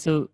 [0.00, 0.30] So,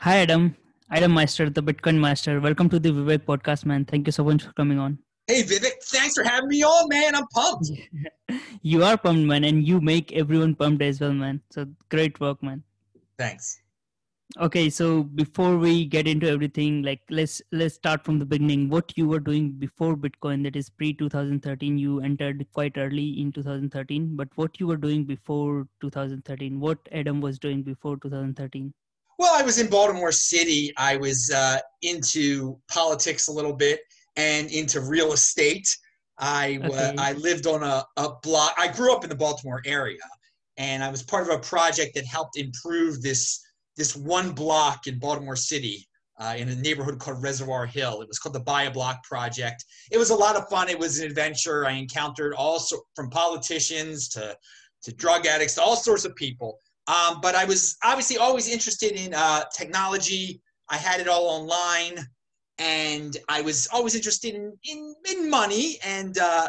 [0.00, 0.56] hi Adam,
[0.90, 2.40] Adam Meister, the Bitcoin Meister.
[2.40, 3.84] Welcome to the Vivek podcast, man.
[3.84, 4.98] Thank you so much for coming on.
[5.28, 7.14] Hey Vivek, thanks for having me on, man.
[7.14, 7.70] I'm pumped.
[8.62, 11.40] you are pumped, man, and you make everyone pumped as well, man.
[11.50, 12.64] So great work, man.
[13.16, 13.60] Thanks.
[14.38, 18.68] Okay, so before we get into everything, like let's let's start from the beginning.
[18.68, 21.78] What you were doing before Bitcoin, that is pre 2013.
[21.78, 26.58] You entered quite early in 2013, but what you were doing before 2013?
[26.60, 28.74] What Adam was doing before 2013?
[29.18, 30.72] Well, I was in Baltimore City.
[30.76, 33.80] I was uh, into politics a little bit
[34.16, 35.74] and into real estate.
[36.18, 36.94] I okay.
[36.98, 38.54] I lived on a, a block.
[38.58, 40.04] I grew up in the Baltimore area,
[40.56, 43.45] and I was part of a project that helped improve this
[43.76, 45.86] this one block in Baltimore City
[46.18, 48.00] uh, in a neighborhood called Reservoir Hill.
[48.00, 49.64] It was called the Buy a Block Project.
[49.90, 50.68] It was a lot of fun.
[50.68, 51.66] It was an adventure.
[51.66, 54.36] I encountered all so, from politicians to
[54.82, 56.58] to drug addicts to all sorts of people.
[56.86, 60.40] Um, but I was obviously always interested in uh, technology.
[60.68, 62.06] I had it all online
[62.58, 66.48] and I was always interested in in, in money and uh,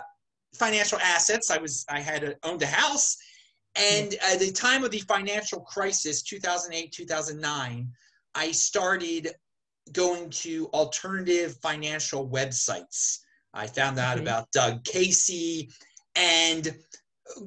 [0.55, 1.51] financial assets.
[1.51, 3.17] I was I had a, owned a house,
[3.77, 7.87] and at the time of the financial crisis, 2008 2009,
[8.35, 9.29] I started
[9.91, 13.19] going to alternative financial websites.
[13.53, 15.69] I found out about Doug Casey
[16.15, 16.75] and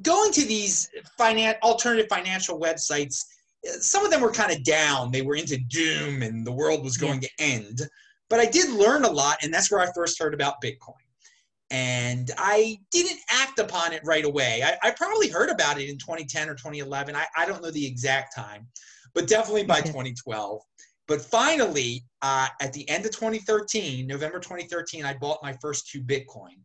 [0.01, 3.23] going to these finan- alternative financial websites.
[3.63, 5.11] Some of them were kind of down.
[5.11, 7.27] They were into doom and the world was going yeah.
[7.27, 7.81] to end.
[8.29, 11.00] But I did learn a lot, and that's where I first heard about Bitcoin.
[11.71, 14.61] And I didn't act upon it right away.
[14.61, 17.15] I, I probably heard about it in 2010 or 2011.
[17.15, 18.67] I, I don't know the exact time,
[19.15, 20.61] but definitely by 2012.
[21.07, 26.01] But finally, uh, at the end of 2013, November 2013, I bought my first two
[26.01, 26.59] Bitcoin.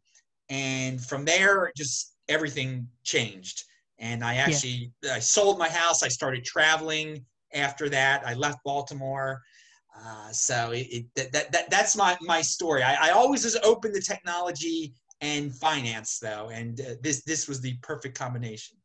[0.51, 3.63] And from there, just everything changed.
[4.01, 5.15] And I actually yeah.
[5.15, 6.03] I sold my house.
[6.03, 8.27] I started traveling after that.
[8.27, 9.41] I left Baltimore.
[9.99, 12.83] Uh, so it, it, that, that, that's my, my story.
[12.83, 16.51] I, I always was open to technology and finance though.
[16.53, 18.77] And uh, this, this was the perfect combination.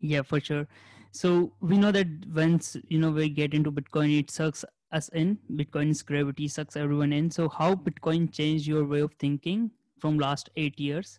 [0.00, 0.66] Yeah, for sure.
[1.12, 5.38] So we know that once, you know, we get into Bitcoin, it sucks us in.
[5.52, 7.30] Bitcoin's gravity sucks everyone in.
[7.30, 11.18] So how Bitcoin changed your way of thinking from last eight years?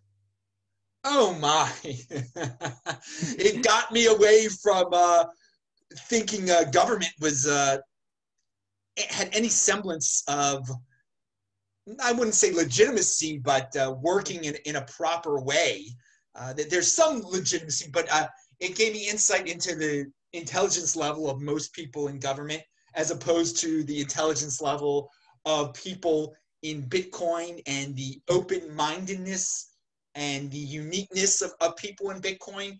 [1.06, 1.70] Oh my!
[1.84, 5.25] it got me away from uh,
[6.08, 7.78] thinking uh, government was uh,
[9.09, 10.70] had any semblance of
[12.01, 15.85] I wouldn't say legitimacy, but uh, working in, in a proper way.
[16.35, 18.27] Uh, there's some legitimacy, but uh,
[18.59, 22.63] it gave me insight into the intelligence level of most people in government
[22.95, 25.09] as opposed to the intelligence level
[25.45, 29.72] of people in Bitcoin and the open mindedness
[30.16, 32.77] and the uniqueness of, of people in Bitcoin.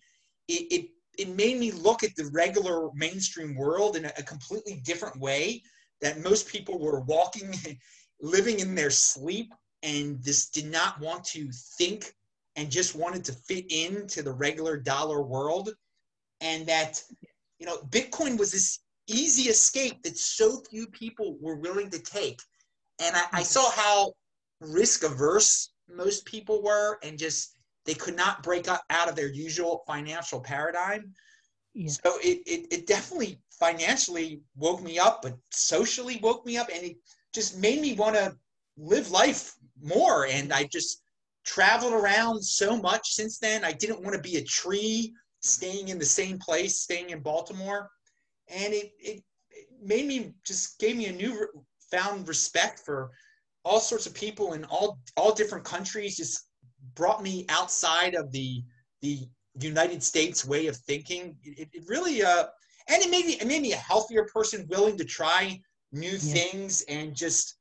[0.48, 0.86] It, it,
[1.18, 5.62] it made me look at the regular mainstream world in a, a completely different way
[6.00, 7.52] that most people were walking,
[8.24, 9.52] living in their sleep,
[9.82, 12.14] and just did not want to think
[12.56, 15.74] and just wanted to fit into the regular dollar world.
[16.40, 17.02] And that,
[17.58, 22.40] you know, Bitcoin was this easy escape that so few people were willing to take.
[22.98, 24.14] And I, I saw how
[24.60, 29.84] risk averse most people were and just they could not break out of their usual
[29.86, 31.12] financial paradigm.
[31.74, 31.90] Yeah.
[31.90, 36.84] So it, it, it definitely financially woke me up, but socially woke me up, and
[36.84, 36.96] it
[37.34, 38.36] just made me want to
[38.76, 40.26] live life more.
[40.26, 41.02] And I just
[41.44, 43.64] traveled around so much since then.
[43.64, 47.90] I didn't want to be a tree staying in the same place, staying in Baltimore,
[48.48, 51.46] and it it, it made me just gave me a new
[51.90, 53.10] found respect for
[53.64, 56.16] all sorts of people in all all different countries.
[56.16, 56.48] Just
[56.94, 58.62] brought me outside of the
[59.02, 59.28] the
[59.60, 61.36] United States way of thinking.
[61.42, 62.46] It, it really, uh,
[62.88, 65.60] and it made me it made me a healthier person, willing to try
[65.94, 66.34] new yeah.
[66.34, 67.56] things, and just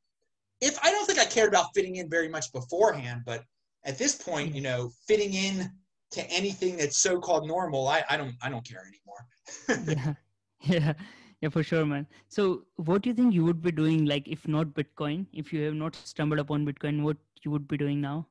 [0.61, 3.44] if I don't think I cared about fitting in very much beforehand, but
[3.85, 4.55] at this point, mm.
[4.55, 5.69] you know, fitting in
[6.11, 9.85] to anything that's so-called normal, I, I don't I don't care anymore.
[9.97, 10.13] yeah,
[10.62, 10.94] yeah,
[11.41, 12.07] yeah, for sure, man.
[12.30, 15.63] So, what do you think you would be doing, like, if not Bitcoin, if you
[15.63, 18.27] have not stumbled upon Bitcoin, what you would be doing now?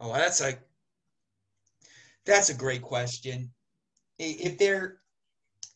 [0.00, 0.60] Oh, that's like
[2.24, 3.50] that's a great question.
[4.18, 4.98] If there,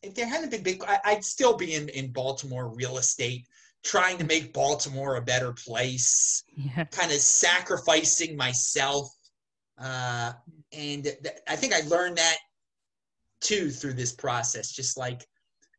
[0.02, 3.46] if there hadn't been big, I'd still be in, in Baltimore real estate,
[3.84, 6.84] trying to make Baltimore a better place, yeah.
[6.84, 9.08] kind of sacrificing myself.
[9.78, 10.32] Uh,
[10.72, 12.38] and th- I think I learned that
[13.40, 14.72] too through this process.
[14.72, 15.26] Just like,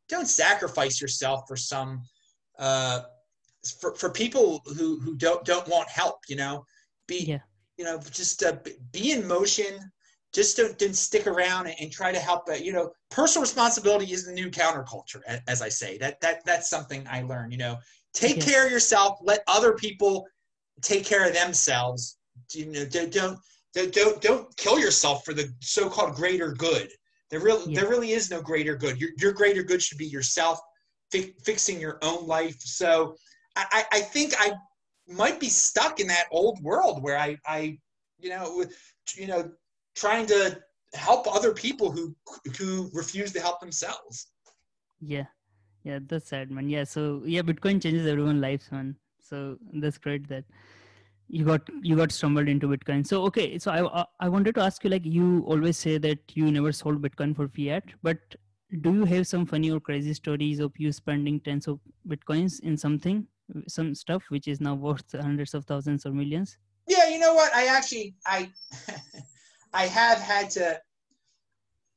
[0.08, 2.02] don't sacrifice yourself for some,
[2.58, 3.02] uh,
[3.80, 6.64] for, for people who, who don't, don't want help, you know,
[7.06, 7.38] be, yeah.
[7.76, 8.56] you know, just uh,
[8.92, 9.92] be in motion,
[10.34, 12.48] just don't, don't stick around and, and try to help.
[12.48, 15.96] Uh, you know, personal responsibility is the new counterculture, as I say.
[15.98, 17.52] That that that's something I learned.
[17.52, 17.76] You know,
[18.12, 19.18] take care of yourself.
[19.22, 20.26] Let other people
[20.82, 22.18] take care of themselves.
[22.52, 23.38] You know, don't don't
[23.74, 26.90] don't don't, don't kill yourself for the so-called greater good.
[27.30, 27.80] There really Yeah.
[27.80, 29.00] there really is no greater good.
[29.00, 30.58] Your your greater good should be yourself
[31.10, 32.60] fi- fixing your own life.
[32.60, 33.16] So
[33.56, 34.52] I, I I think I
[35.06, 37.78] might be stuck in that old world where I I
[38.18, 38.64] you know
[39.16, 39.50] you know
[39.94, 40.60] trying to
[40.94, 42.14] help other people who
[42.58, 44.28] who refuse to help themselves.
[45.00, 45.26] Yeah,
[45.82, 46.68] yeah, that's sad, man.
[46.68, 48.96] Yeah, so yeah, Bitcoin changes everyone's lives, man.
[49.20, 50.44] So that's great that
[51.28, 53.06] you got you got stumbled into Bitcoin.
[53.06, 56.18] So okay, so I I- I wanted to ask you, like, you always say that
[56.34, 58.18] you never sold Bitcoin for fiat, but
[58.80, 62.76] do you have some funny or crazy stories of you spending tens of bitcoins in
[62.76, 63.26] something,
[63.68, 66.56] some stuff which is now worth hundreds of thousands or millions?
[66.88, 67.54] Yeah, you know what?
[67.54, 68.50] I actually I
[69.74, 70.80] I have had to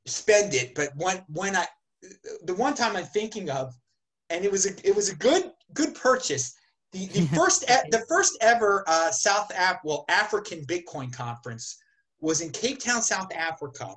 [0.07, 1.68] spend it, but when when I
[2.44, 3.74] the one time I'm thinking of,
[4.29, 6.56] and it was a it was a good good purchase.
[6.91, 11.77] The the first e- the first ever uh, South Af well African Bitcoin conference
[12.19, 13.94] was in Cape Town, South Africa,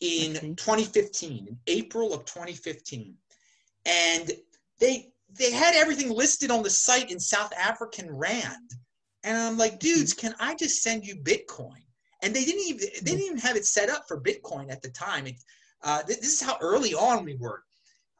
[0.00, 0.54] in Okay.
[0.56, 3.14] 2015, in April of 2015,
[3.86, 4.32] and
[4.80, 8.72] they they had everything listed on the site in South African rand,
[9.22, 11.84] and I'm like, dudes, can I just send you Bitcoin?
[12.22, 14.90] And they didn't even they didn't even have it set up for Bitcoin at the
[14.90, 15.26] time.
[15.26, 15.34] It,
[15.82, 17.62] uh, th- this is how early on we were.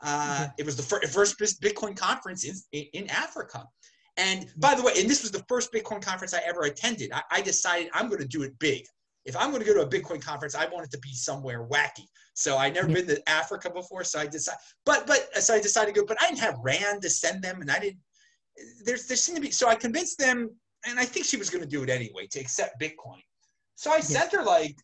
[0.00, 2.56] Uh, It was the fir- first Bitcoin conference in,
[2.92, 3.64] in Africa.
[4.16, 7.12] And by the way, and this was the first Bitcoin conference I ever attended.
[7.12, 8.84] I, I decided I'm going to do it big.
[9.24, 11.64] If I'm going to go to a Bitcoin conference, I want it to be somewhere
[11.68, 12.06] wacky.
[12.34, 12.94] So I never Yeah.
[12.96, 14.58] been to Africa before, so I decided.
[14.84, 16.06] But but so I decided to go.
[16.06, 18.00] But I didn't have Rand to send them, and I didn't.
[18.84, 19.50] There's there seemed to be.
[19.52, 20.50] So I convinced them,
[20.86, 23.22] and I think she was going to do it anyway to accept Bitcoin.
[23.74, 24.76] So I sent her like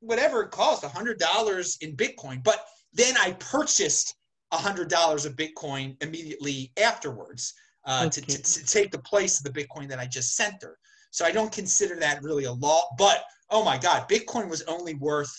[0.00, 2.42] whatever it cost, a hundred dollars in Bitcoin.
[2.42, 4.14] But then I purchased
[4.52, 7.54] a hundred dollars of Bitcoin immediately afterwards
[7.84, 10.78] uh, to, to, to take the place of the Bitcoin that I just sent her.
[11.10, 12.82] So I don't consider that really a law.
[12.98, 15.32] But oh my God, Bitcoin was only worth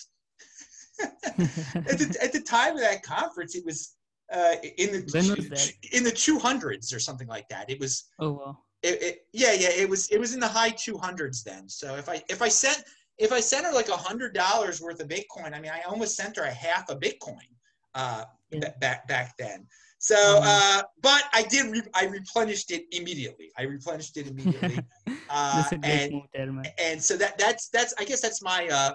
[1.37, 3.93] at the, at the time of that conference, it was
[4.33, 7.69] uh, in the in the two hundreds or something like that.
[7.69, 8.57] It was oh wow.
[8.83, 11.67] It, it, yeah, yeah, it was it was in the high two hundreds then.
[11.67, 12.83] So if I if I sent
[13.17, 16.15] if I sent her like a hundred dollars worth of Bitcoin, I mean, I almost
[16.15, 17.47] sent her a half a Bitcoin
[17.95, 18.59] uh, Yeah.
[18.59, 19.67] ba- back back then.
[19.99, 20.41] So, Mhm.
[20.43, 23.51] uh, but I did re- I replenished it immediately.
[23.57, 24.85] I replenished it immediately,
[25.29, 26.65] uh, That's a great and move there, man.
[26.77, 28.93] and so that that's that's I guess that's my uh,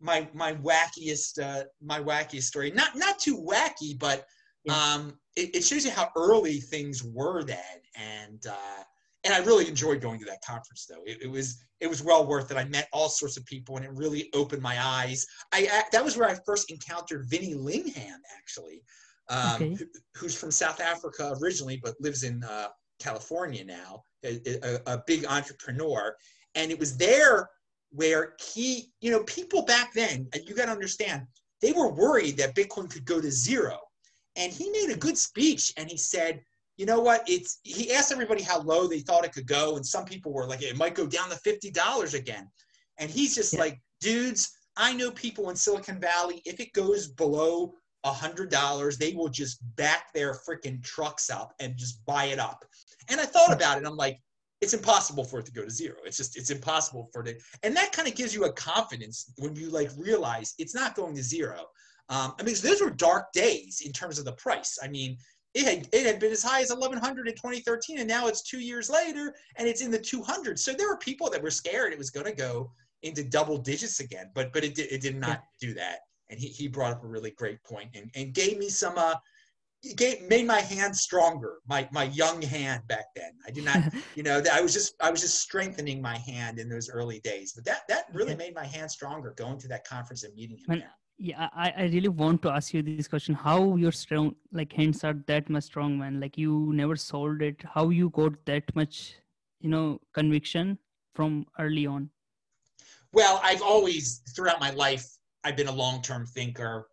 [0.00, 2.70] my my wackiest uh, my wackiest story.
[2.70, 4.26] Not not too wacky, but
[4.70, 7.58] um, it, it shows you how early things were then,
[7.94, 8.82] and uh,
[9.24, 11.02] and I really enjoyed going to that conference though.
[11.04, 12.56] It, it was it was well worth it.
[12.56, 15.26] I met all sorts of people, and it really opened my eyes.
[15.52, 18.82] I I- that was where I first encountered Vinny Lingham actually,
[19.28, 19.74] um, Okay.
[19.74, 19.84] who,
[20.16, 22.68] who's from South Africa originally, but lives in uh,
[22.98, 24.02] California now.
[24.22, 26.14] A, a, a big entrepreneur,
[26.54, 27.48] and it was there
[27.90, 31.26] where he, you know, people back then, and you got to understand,
[31.62, 33.78] they were worried that Bitcoin could go to zero.
[34.36, 36.42] And he made a good speech and he said,
[36.80, 37.28] you know what?
[37.28, 40.46] It's he asked everybody how low they thought it could go, and some people were
[40.46, 42.48] like, it might go down to fifty dollars again.
[42.96, 43.60] And he's just Yeah.
[43.60, 46.40] like, dudes, I know people in Silicon Valley.
[46.46, 47.74] If it goes below
[48.04, 52.38] a hundred dollars, they will just back their freaking trucks up and just buy it
[52.38, 52.64] up.
[53.08, 53.86] And I thought about it.
[53.86, 54.18] I'm like,
[54.62, 55.96] it's impossible for it to go to zero.
[56.06, 57.40] It's just it's impossible for it.
[57.40, 60.94] To, and that kind of gives you a confidence when you like realize it's not
[60.94, 61.66] going to zero.
[62.08, 64.78] Um, I mean, those were dark days in terms of the price.
[64.82, 65.18] I mean,
[65.54, 68.60] it had it had been as high as 1100 in 2013, and now it's two
[68.60, 70.60] years later, and it's in the 200s.
[70.60, 72.70] So there were people that were scared it was going to go
[73.02, 76.00] into double digits again, but but it did, it did not do that.
[76.28, 79.16] And he, he brought up a really great point and, and gave me some uh
[79.96, 83.32] gave, made my hand stronger, my my young hand back then.
[83.44, 83.82] I did not
[84.14, 87.18] you know that i was just i was just strengthening my hand in those early
[87.20, 90.58] days but that that really made my hand stronger going to that conference and meeting
[90.58, 90.94] him there.
[91.20, 93.34] Yeah I, I really want to ask you this question.
[93.34, 96.18] How your strong like hands are that much strong man?
[96.18, 97.62] Like you never sold it.
[97.74, 99.16] How you got that much
[99.60, 100.78] you know conviction
[101.14, 102.10] from early on?
[103.12, 105.06] Well i've always throughout my life
[105.44, 106.88] i've been a long-term thinker.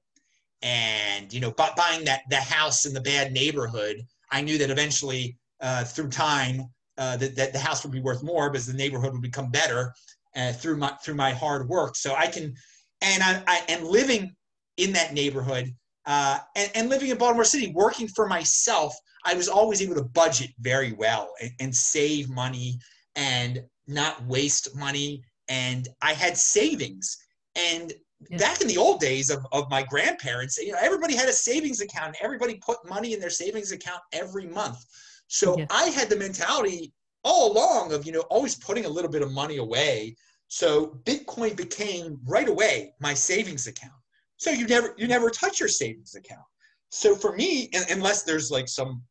[0.61, 3.97] And you know bu- buying that the house in the bad neighborhood
[4.31, 6.61] i knew that eventually uh, through time
[6.97, 9.93] uh, that, that the house would be worth more because the neighborhood would become better
[10.35, 11.95] uh, through my through my hard work.
[11.95, 12.55] So i can
[13.01, 14.35] and i, I am living
[14.77, 15.73] in that neighborhood
[16.05, 20.03] uh, and, and living in baltimore city working for myself i was always able to
[20.03, 22.79] budget very well and, and save money
[23.15, 27.17] and not waste money and i had savings
[27.55, 27.93] and
[28.37, 31.81] back in the old days of, of my grandparents, you know, everybody had a savings
[31.81, 32.15] account.
[32.21, 34.83] Everybody put money in their savings account every month.
[35.27, 35.65] So Yeah.
[35.69, 39.31] I had the mentality all along of, you know, always putting a little bit of
[39.31, 40.15] money away.
[40.47, 43.93] So Bitcoin became right away my savings account.
[44.37, 46.45] So you never you never touch your savings account.
[46.89, 49.03] So for me, un- unless there's like some,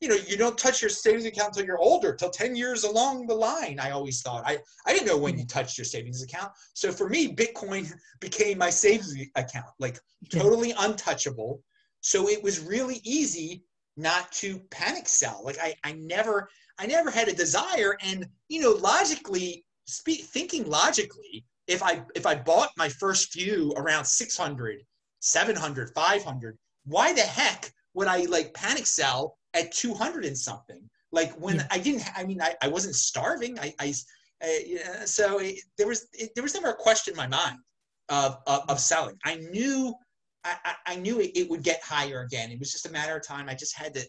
[0.00, 3.26] you know, you don't touch your savings account until you're older, till 10 years along
[3.26, 3.78] the line.
[3.80, 4.42] I always thought.
[4.46, 6.52] I, I didn't know when you touched your savings account.
[6.74, 9.98] So for me, Bitcoin became my savings account, like
[10.30, 11.62] totally untouchable.
[12.00, 13.64] So it was really easy
[13.96, 15.42] not to panic sell.
[15.44, 17.96] Like I, I never, I never had a desire.
[18.02, 23.72] And you know, logically, speak, thinking logically, if I if I bought my first few
[23.76, 24.80] around 600,
[25.20, 30.88] 700, 500, why the heck would I like panic sell at 200 and something?
[31.12, 31.66] Like when Yeah.
[31.70, 33.58] I didn't, I mean, I, I wasn't starving.
[33.58, 33.94] I, I
[34.42, 37.58] yeah, so it, there was it, there was never a question in my mind
[38.08, 39.16] of, of, of selling.
[39.24, 39.94] I knew
[40.44, 42.50] I, I- I knew it, it would get higher again.
[42.50, 43.48] It was just a matter of time.
[43.48, 44.06] I just had to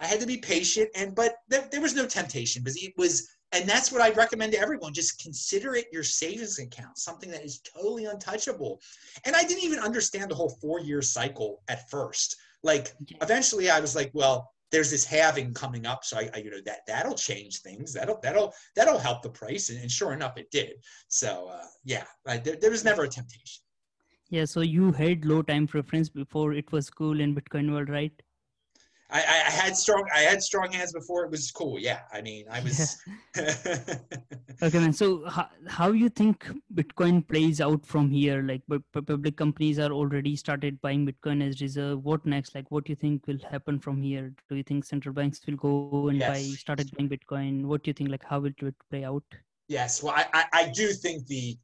[0.00, 3.28] I had to be patient and but there, there was no temptation because it was
[3.52, 4.92] and that's what I recommend to everyone.
[4.92, 8.80] Just consider it your savings account, something that is totally untouchable.
[9.24, 12.36] And I didn't even understand the whole four year cycle at first.
[12.62, 16.04] Like eventually I was like, well, there's this halving coming up.
[16.04, 17.92] So I, I you know, that that'll change things.
[17.92, 19.70] That'll that'll that'll help the price.
[19.70, 20.74] And, and sure enough, it did.
[21.08, 23.62] So uh, yeah, I, there, there was never a temptation.
[24.28, 28.12] Yeah, so you had low time preference before it was cool in Bitcoin world, right?
[29.12, 31.78] I, I had strong I had strong hands before it was cool.
[31.78, 33.02] Yeah, I mean I was.
[34.62, 34.92] Okay, man.
[34.92, 38.42] So how, how you think Bitcoin plays out from here?
[38.42, 42.04] Like, but public companies are already started buying Bitcoin as reserve.
[42.04, 42.54] What next?
[42.54, 44.34] Like, what do you think will happen from here?
[44.50, 46.58] Do you think central banks will go and buy Yes.
[46.58, 47.64] started buying Bitcoin?
[47.64, 48.10] What do you think?
[48.10, 49.24] Like, how will it play out?
[49.68, 51.56] Yes, well, I, I, I do think the,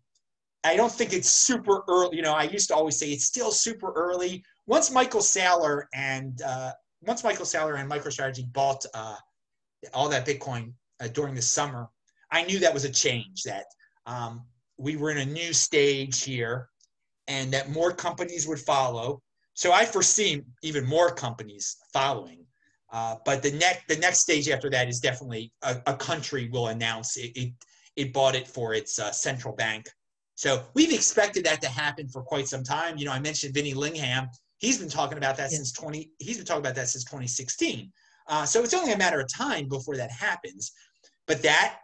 [0.65, 2.17] I don't think it's super early.
[2.17, 4.43] You know, I used to always say it's still super early.
[4.67, 6.73] Once Michael Saylor and uh,
[7.03, 9.17] once Michael Saylor and MicroStrategy bought uh,
[9.93, 11.89] all that Bitcoin uh, during the summer,
[12.31, 13.43] I knew that was a change.
[13.43, 13.67] That
[14.07, 14.45] um,
[14.79, 16.69] we were in a new stage here,
[17.29, 19.23] and that more companies would follow.
[19.55, 22.45] So I foresee even more companies following.
[22.93, 26.69] Uh, but the next the next stage after that is definitely a, a country will
[26.69, 27.53] announce it, it
[27.97, 29.89] it bought it for its uh, central bank.
[30.35, 32.99] So we've expected that to happen for quite some time.
[32.99, 34.29] You know, I mentioned Vinny Lingham.
[34.59, 35.59] He's been talking about that Yeah.
[35.59, 36.11] since 20.
[36.19, 37.93] He's been talking about that since 2016.
[38.29, 40.73] Uh, so it's only a matter of time before that happens.
[41.27, 41.79] But that,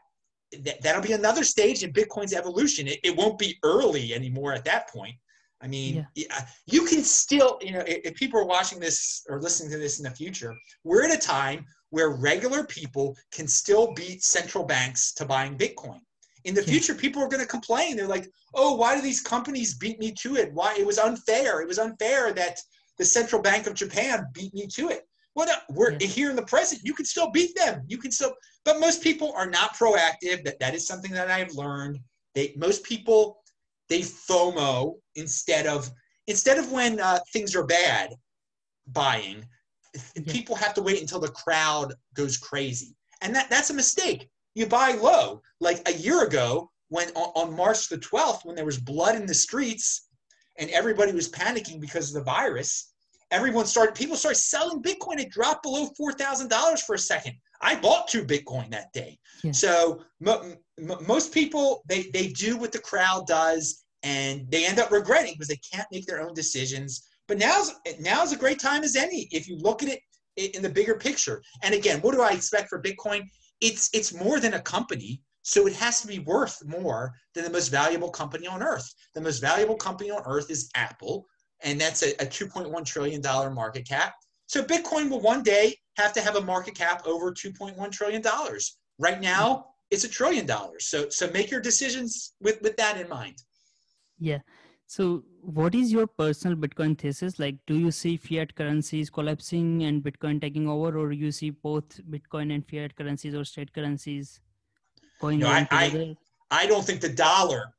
[0.60, 2.86] that that'll be another stage in Bitcoin's evolution.
[2.88, 5.14] It, it won't be early anymore at that point.
[5.60, 9.40] I mean, yeah, you can still, you know, if, if people are watching this or
[9.40, 13.92] listening to this in the future, we're at a time where regular people can still
[13.94, 16.00] beat central banks to buying Bitcoin.
[16.44, 17.96] In the future, people are going to complain.
[17.96, 20.52] They're like, "Oh, why do these companies beat me to it?
[20.52, 21.60] Why it was unfair?
[21.60, 22.58] It was unfair that
[22.98, 26.06] the central bank of Japan beat me to it." Well, no, we're Yeah.
[26.06, 26.82] here in the present.
[26.84, 27.84] You can still beat them.
[27.86, 28.34] You can still,
[28.64, 30.44] but most people are not proactive.
[30.44, 32.00] That that is something that I've learned.
[32.34, 33.42] They most people
[33.88, 35.90] they FOMO instead of
[36.26, 38.14] instead of when uh, things are bad,
[38.86, 39.46] buying.
[40.14, 40.32] Yeah.
[40.32, 44.30] People have to wait until the crowd goes crazy, and that that's a mistake.
[44.54, 45.40] You buy low.
[45.60, 49.34] Like a year ago, when on, March the twelfth, when there was blood in the
[49.34, 50.08] streets,
[50.58, 52.92] and everybody was panicking because of the virus,
[53.30, 53.94] everyone started.
[53.94, 55.18] People started selling Bitcoin.
[55.18, 57.34] It dropped below four thousand dollars for a second.
[57.62, 59.18] I bought two Bitcoin that day.
[59.42, 59.52] Yeah.
[59.52, 60.56] So mo-
[61.06, 65.48] most people they they do what the crowd does, and they end up regretting because
[65.48, 67.08] they can't make their own decisions.
[67.26, 70.00] But now's now's a great time as any if you look at it
[70.36, 71.42] in the bigger picture.
[71.62, 73.22] And again, what do I expect for Bitcoin?
[73.62, 77.50] It's it's more than a company, so it has to be worth more than the
[77.50, 78.92] most valuable company on earth.
[79.14, 81.26] The most valuable company on earth is Apple,
[81.62, 84.12] and that's a, a 2.1 trillion dollar market cap.
[84.46, 88.78] So Bitcoin will one day have to have a market cap over 2.1 trillion dollars.
[88.98, 90.86] Right now, it's a trillion dollars.
[90.86, 93.36] So so make your decisions with with that in mind.
[94.18, 94.38] Yeah.
[94.86, 97.38] So, what is your personal Bitcoin thesis?
[97.38, 102.00] Like, do you see fiat currencies collapsing and Bitcoin taking over, or you see both
[102.08, 104.40] Bitcoin and fiat currencies or state currencies
[105.20, 106.16] going No, I- I-
[106.50, 107.74] I don't think the dollar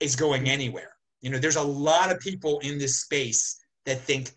[0.00, 0.92] is going anywhere.
[1.20, 4.32] You know, there's a lot of people in this space that think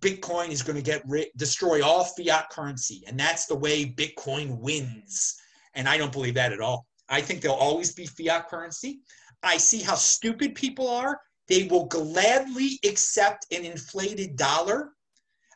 [0.00, 4.58] Bitcoin is going to get rid, destroy all fiat currency, and that's the way Bitcoin
[4.58, 5.36] wins.
[5.74, 6.86] And I don't believe that at all.
[7.08, 9.00] I think there'll always be fiat currency.
[9.42, 11.20] I see how stupid people are.
[11.48, 14.92] They will gladly accept an inflated dollar.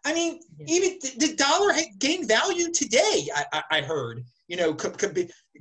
[0.04, 0.66] I mean, Yeah.
[0.74, 3.28] even the, dollar gained value today.
[3.34, 5.12] I, I, I heard, you know, co- co-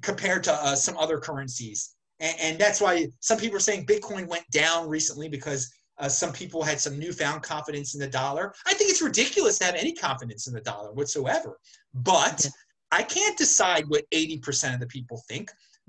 [0.01, 4.27] compared to uh, some other currencies and, and that's why some people are saying Bitcoin
[4.27, 5.63] went down recently because
[6.01, 8.45] Uh, some people had some newfound confidence in the dollar.
[8.69, 11.51] I think it's ridiculous to have any confidence in the dollar whatsoever.
[11.93, 12.51] But yeah.
[12.99, 15.45] I can't decide what 80% of the people think.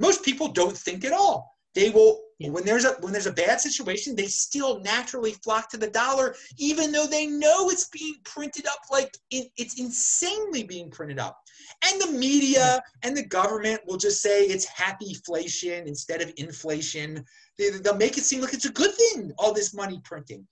[0.07, 1.39] Most people don't think at all.
[1.75, 2.51] They will yeah.
[2.51, 6.35] when there's a when there's a bad situation, they still naturally flock to the dollar,
[6.59, 11.39] even though they know it's being printed up like it, it's insanely being printed up.
[11.85, 17.25] And the media and the government will just say it's happy inflation instead of inflation.
[17.59, 20.47] They, they'll make it seem like it's a good thing, all this money printing.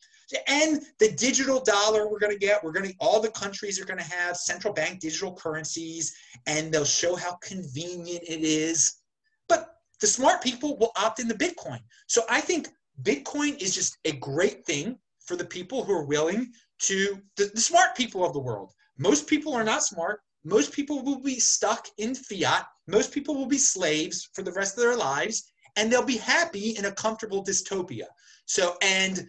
[0.47, 3.85] And the digital dollar we're going to get, we're going to, all the countries are
[3.85, 6.15] going to have central bank digital currencies,
[6.47, 9.01] and they'll show how convenient it is.
[9.49, 11.81] But the smart people will opt into Bitcoin.
[12.07, 12.69] So I think
[13.03, 16.53] Bitcoin is just a great thing for the people who are willing
[16.83, 18.73] to, the, the smart people of the world.
[18.99, 20.21] Most people are not smart.
[20.45, 22.65] Most people will be stuck in fiat.
[22.87, 25.45] Most people will be slaves for the rest of their lives,
[25.77, 28.07] and they'll be happy in a comfortable dystopia.
[28.47, 29.27] So, and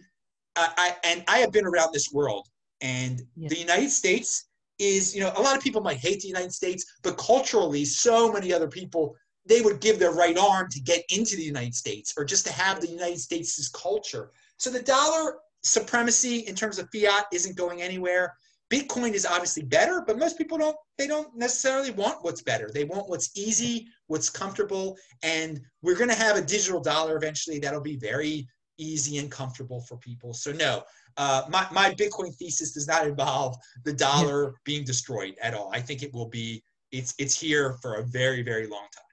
[0.56, 2.48] I, and I have been around this world,
[2.80, 3.48] and yeah.
[3.48, 4.48] the United States
[4.78, 8.32] is, you know, a lot of people might hate the United States, but culturally, so
[8.32, 9.14] many other people
[9.46, 12.52] they would give their right arm to get into the United States or just to
[12.52, 14.30] have the United States' culture.
[14.56, 18.34] So the dollar supremacy in terms of fiat isn't going anywhere.
[18.70, 22.70] Bitcoin is obviously better, but most people don't they don't necessarily want what's better.
[22.72, 27.58] They want what's easy, what's comfortable, and we're going to have a digital dollar eventually
[27.58, 30.32] that'll be very easy and comfortable for people.
[30.32, 30.84] So no,
[31.18, 35.70] uh, my, my Bitcoin thesis does not involve the dollar being destroyed at all.
[35.74, 39.11] I think it will be it's it's here for a very very long time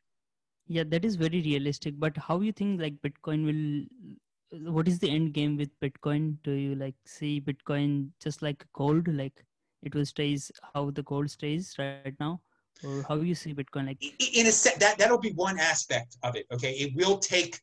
[0.70, 2.00] yeah that is very realistic.
[2.00, 6.38] But how you think like bitcoin will what is the end game with bitcoin?
[6.44, 9.08] Do you like see bitcoin just like gold?
[9.08, 9.44] Like
[9.84, 12.42] it will stays how the gold stays right now?
[12.84, 14.04] Or how you see bitcoin like?
[14.38, 16.74] In a set that that'll be one aspect of it okay?
[16.74, 17.60] It will take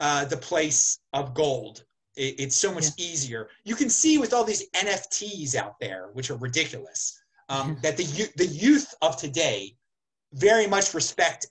[0.00, 1.84] uh, the place of gold.
[2.16, 3.06] It, it's so much yeah.
[3.06, 3.48] easier.
[3.64, 8.28] You can see with all these nfts out there which are ridiculous um, that the
[8.36, 9.76] the youth of today
[10.34, 11.46] very much respect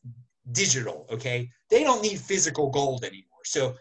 [0.51, 1.05] digital.
[1.11, 3.43] Okay, they don't need physical gold anymore.
[3.45, 3.75] So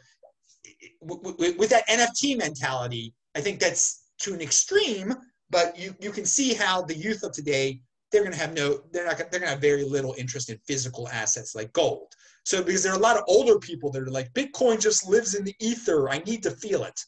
[1.00, 5.14] with that NFT mentality, I think that's to an extreme.
[5.50, 8.80] But you you can see how the youth of today they're going to have no
[8.92, 12.12] they're not they're going to have very little interest in physical assets like gold.
[12.44, 15.34] So because there are a lot of older people that are like Bitcoin just lives
[15.34, 16.08] in the ether.
[16.08, 16.98] I need to feel it.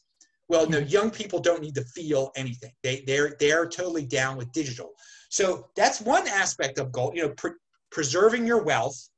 [0.47, 2.73] Well, no, young people don't need to feel anything.
[2.83, 4.91] They they're they're totally down with digital.
[5.29, 7.15] So that's one aspect of gold.
[7.15, 7.51] You know, pre-
[7.91, 9.09] preserving your wealth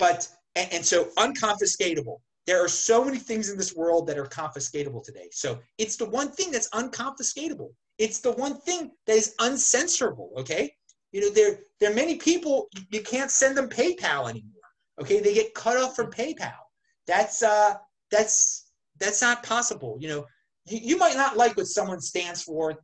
[0.00, 2.16] but, and, and so unconfiscatable.
[2.46, 5.28] There are so many things in this world that are confiscatable today.
[5.30, 7.68] So it's the one thing that's unconfiscatable.
[7.98, 10.30] It's the one thing that is uncensorable.
[10.38, 10.74] Okay.
[11.12, 14.62] You know, there, there are many people, you can't send them PayPal anymore.
[15.00, 15.20] Okay.
[15.20, 16.58] They get cut off from PayPal.
[17.06, 17.74] That's, uh,
[18.10, 19.98] that's, that's not possible.
[20.00, 20.26] You know,
[20.66, 22.74] you, you might not like what someone stands for,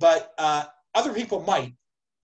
[0.00, 1.74] but uh, other people might.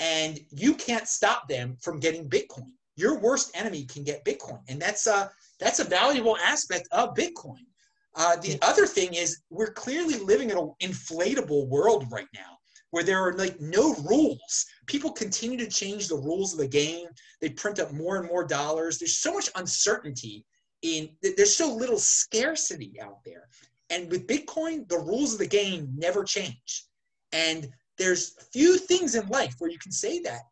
[0.01, 2.73] And you can't stop them from getting Bitcoin
[3.03, 7.67] your worst enemy can get Bitcoin, and that's a that's a valuable aspect of Bitcoin.
[8.15, 12.59] Uh, the other thing is we're clearly living in an inflatable world right now
[12.91, 14.67] where there are like no rules.
[14.87, 17.07] People continue to change the rules of the game.
[17.41, 18.99] They print up more and more dollars.
[18.99, 20.45] There's so much uncertainty
[20.83, 23.49] in there's so little scarcity out there.
[23.91, 26.87] And with Bitcoin, the rules of the game never change.
[27.33, 30.43] And there's few things in life where you can say that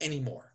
[0.00, 0.52] anymore.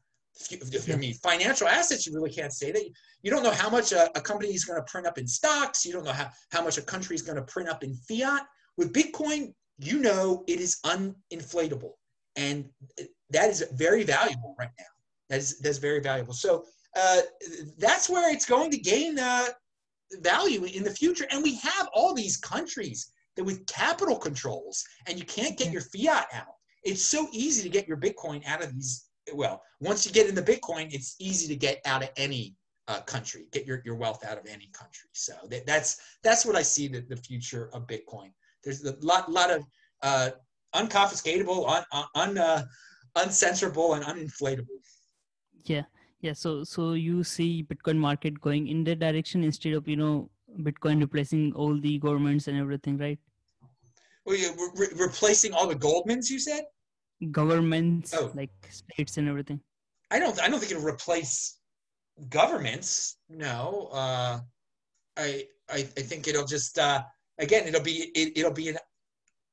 [0.91, 2.83] I mean, financial assets, you really can't say that.
[3.21, 5.85] You don't know how much a, a company is going to print up in stocks.
[5.85, 8.41] You don't know how, how much a country is going to print up in fiat.
[8.77, 11.91] With Bitcoin, you know it is uninflatable.
[12.35, 12.65] And
[13.29, 14.85] that is very valuable right now.
[15.29, 16.33] That is, that's very valuable.
[16.33, 16.65] So
[16.97, 17.21] uh,
[17.77, 19.47] that's where it's going to gain uh,
[20.21, 21.25] value in the future.
[21.31, 25.81] And we have all these countries that with capital controls, and you can't get your
[25.81, 26.53] fiat out.
[26.83, 30.41] It's so easy to get your Bitcoin out of these well, once you get into
[30.41, 32.55] Bitcoin, it's easy to get out of any
[32.87, 35.09] uh, country, get your, your wealth out of any country.
[35.13, 38.31] So that, that's that's what I see the, the future of Bitcoin.
[38.63, 39.63] There's a lot lot of
[40.01, 40.31] uh,
[40.75, 42.63] unconfiscatable, un, un uh,
[43.15, 44.79] uncensorable, and uninflatable.
[45.65, 45.83] Yeah,
[46.19, 46.33] yeah.
[46.33, 50.99] So so you see Bitcoin market going in that direction instead of you know Bitcoin
[50.99, 53.19] replacing all the governments and everything, right?
[54.25, 56.63] Well, yeah, re- replacing all the Goldmans, you said
[57.31, 58.31] governments oh.
[58.35, 59.59] like states and everything
[60.11, 61.59] i don't i don't think it'll replace
[62.29, 64.39] governments no uh
[65.17, 67.01] i i, I think it'll just uh
[67.39, 68.77] again it'll be it, it'll be an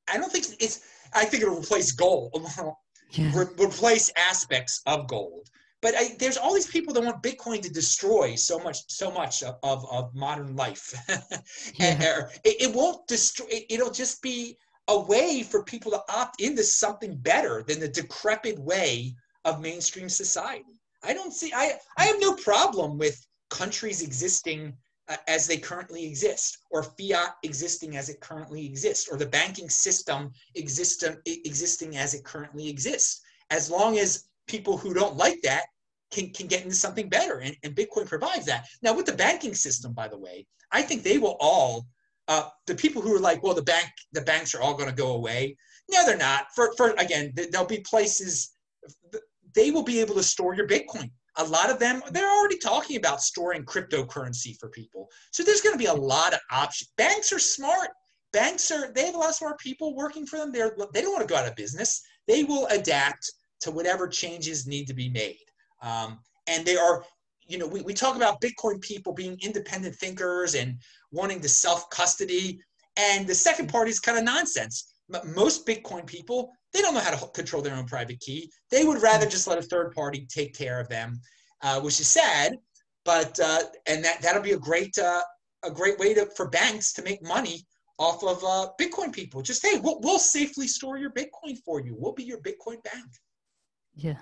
[0.09, 0.81] i don't think it's
[1.15, 2.35] i think it'll replace gold
[3.13, 3.33] yeah.
[3.35, 5.49] Re- replace aspects of gold
[5.83, 9.43] but I, there's all these people that want Bitcoin to destroy so much, so much
[9.43, 10.93] of, of, of modern life.
[11.75, 12.29] Yeah.
[12.45, 13.47] it, it won't destroy.
[13.49, 14.59] It, it'll just be
[14.91, 20.09] a way for people to opt into something better than the decrepit way of mainstream
[20.09, 20.81] society.
[21.03, 21.51] I don't see.
[21.55, 23.17] I I have no problem with
[23.49, 24.77] countries existing
[25.09, 29.71] uh, as they currently exist, or fiat existing as it currently exists, or the banking
[29.71, 35.65] system exist, existing as it currently exists, as long as people who don't like that
[36.11, 37.39] can, can get into something better.
[37.39, 38.67] And, and Bitcoin provides that.
[38.83, 41.87] Now, with the banking system, by the way, I think they will all,
[42.31, 44.95] uh, the people who are like, well, the bank, the banks are all going to
[44.95, 45.57] go away.
[45.91, 46.47] No, they're not.
[46.55, 48.53] For, for again, there'll be places,
[49.57, 51.11] they will be able to store your Bitcoin.
[51.39, 55.09] A lot of them, they're already talking about storing cryptocurrency for people.
[55.33, 56.93] So there's going to be a lot of options.
[56.97, 57.89] Banks are smart.
[58.33, 60.53] Banks are, they have a lot of smart people working for them.
[60.53, 62.01] They're, they don't want to go out of business.
[62.29, 63.29] They will adapt
[63.63, 65.45] to whatever changes need to be made.
[65.83, 67.03] Um, and they are,
[67.51, 70.79] you know, we, we talk about Bitcoin people being independent thinkers and
[71.11, 72.61] wanting to self custody.
[72.97, 74.93] And the second part is kind of nonsense.
[75.25, 78.51] Most Bitcoin people, they don't know how to control their own private key.
[78.71, 81.21] They would rather just let a third party take care of them,
[81.63, 82.57] uh, which is sad.
[83.05, 85.23] But uh, and that that'll be a great uh,
[85.65, 87.67] a great way to for banks to make money
[87.99, 89.43] off of uh, Bitcoin people.
[89.43, 91.97] Just hey, we'll, we'll safely store your Bitcoin for you.
[91.99, 93.11] We'll be your Bitcoin bank.
[93.95, 94.19] Yeah,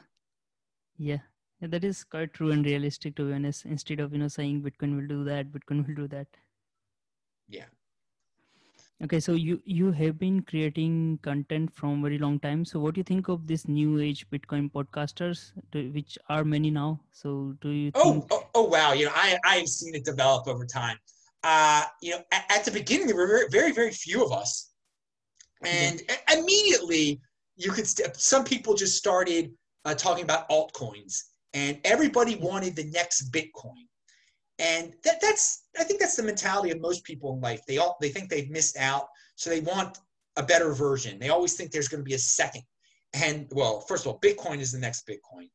[0.97, 1.19] yeah,
[1.61, 1.69] yeah.
[1.69, 3.65] That is quite true and realistic to be honest.
[3.65, 6.27] Instead of you know saying Bitcoin will do that, Bitcoin will do that.
[7.49, 7.65] Yeah.
[9.01, 12.65] Okay, so you you have been creating content from very long time.
[12.65, 15.53] So what do you think of this new age Bitcoin podcasters,
[15.95, 17.01] which are many now?
[17.13, 17.93] So do you?
[17.95, 18.25] Oh, think...
[18.33, 18.93] oh, oh, wow!
[18.95, 20.99] You know, I I've seen it develop over time.
[21.45, 24.73] Uh, you know, at, at the beginning there were very very few of us,
[25.65, 26.37] and yeah.
[26.37, 27.21] immediately
[27.57, 27.87] you could.
[27.87, 29.53] St- some people just started
[29.85, 31.23] uh, talking about altcoins,
[31.59, 33.85] and everybody wanted the next Bitcoin.
[34.61, 37.61] And that, that's, I think that's the mentality of most people in life.
[37.67, 39.99] They all, they think they've missed out, so they want
[40.37, 41.19] a better version.
[41.19, 42.63] They always think there's going to be a second.
[43.13, 45.49] And well, first of all, Bitcoin is the next Bitcoin,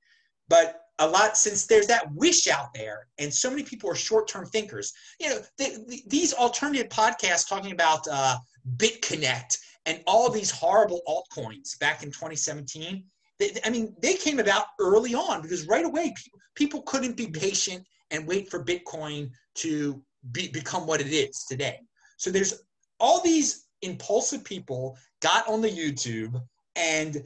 [0.50, 4.46] but a lot since there's that wish out there, and so many people are short-term
[4.46, 4.94] thinkers.
[5.20, 8.38] You know, they, these alternative podcasts talking about uh,
[8.78, 13.04] BitConnect and all these horrible altcoins back in 2017.
[13.40, 17.28] They, I mean, they came about early on because right away people, people couldn't be
[17.28, 21.80] patient and wait for Bitcoin to be, become what it is today.
[22.18, 22.64] So there's
[23.00, 26.42] all these impulsive people got on the YouTube,
[26.76, 27.24] and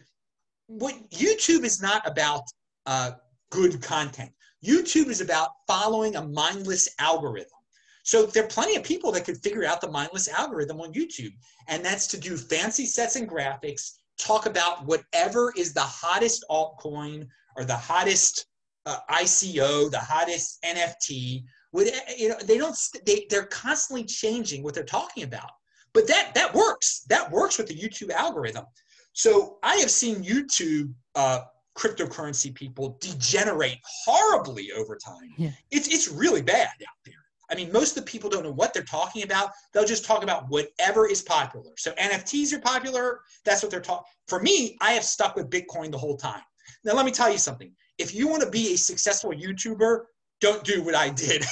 [0.68, 2.42] what YouTube is not about
[2.86, 3.12] uh,
[3.52, 4.32] good content.
[4.66, 7.52] YouTube is about following a mindless algorithm.
[8.04, 11.34] So there are plenty of people that could figure out the mindless algorithm on YouTube,
[11.68, 17.28] and that's to do fancy sets and graphics, talk about whatever is the hottest altcoin
[17.56, 18.48] or the hottest
[18.86, 21.44] uh, ICO, the hottest NFT.
[21.74, 22.76] With you know, they don't
[23.06, 25.52] they they're constantly changing what they're talking about.
[25.94, 27.04] But that that works.
[27.10, 28.66] That works with the YouTube algorithm.
[29.14, 31.42] So I have seen YouTube uh,
[31.78, 35.34] cryptocurrency people degenerate horribly over time.
[35.38, 35.52] Yeah.
[35.72, 37.16] It's it's really bad out there.
[37.50, 39.52] I mean, most of the people don't know what they're talking about.
[39.74, 41.72] They'll just talk about whatever is popular.
[41.78, 43.22] So NFTs are popular.
[43.46, 44.06] That's what they're talking.
[44.28, 46.42] For me, I have stuck with Bitcoin the whole time.
[46.84, 50.02] Now, let me tell you something if you want to be a successful YouTuber,
[50.40, 51.46] don't do what I did.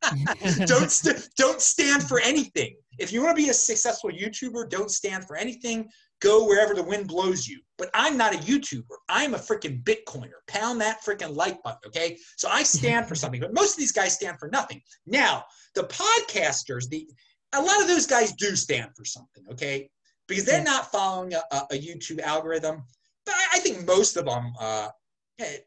[0.66, 2.76] don't st- don't stand for anything.
[2.98, 5.88] If you want to be a successful YouTuber, don't stand for anything.
[6.22, 7.60] Go wherever the wind blows you.
[7.78, 8.84] But I'm not a YouTuber.
[9.08, 10.40] I'm a freaking Bitcoiner.
[10.48, 12.16] Pound that freaking like button, okay?
[12.36, 13.40] So I stand for something.
[13.40, 14.80] But most of these guys stand for nothing.
[15.04, 17.08] Now, the podcasters, the
[17.52, 19.90] a lot of those guys do stand for something, okay?
[20.26, 22.82] Because they're not following a, a YouTube algorithm.
[23.24, 24.88] But I, I think most of them uh,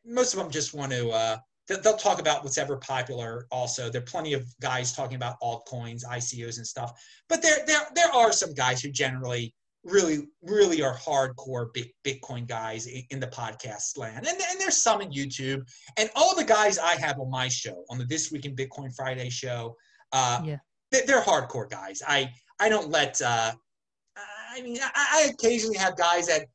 [0.06, 4.02] most of them just want to uh, they'll talk about what's ever popular also there
[4.02, 6.92] are plenty of guys talking about altcoins icos and stuff
[7.28, 9.54] but there there there are some guys who generally
[9.86, 11.68] really really are hardcore
[12.06, 15.62] bitcoin guys in the podcast land and, and there's some in youtube
[15.98, 18.94] and all the guys i have on my show on the this week in bitcoin
[18.94, 19.74] friday show
[20.12, 20.58] uh, yeah.
[20.92, 23.54] they're hardcore guys i i don't let uh,
[24.54, 26.48] i mean I, I occasionally have guys that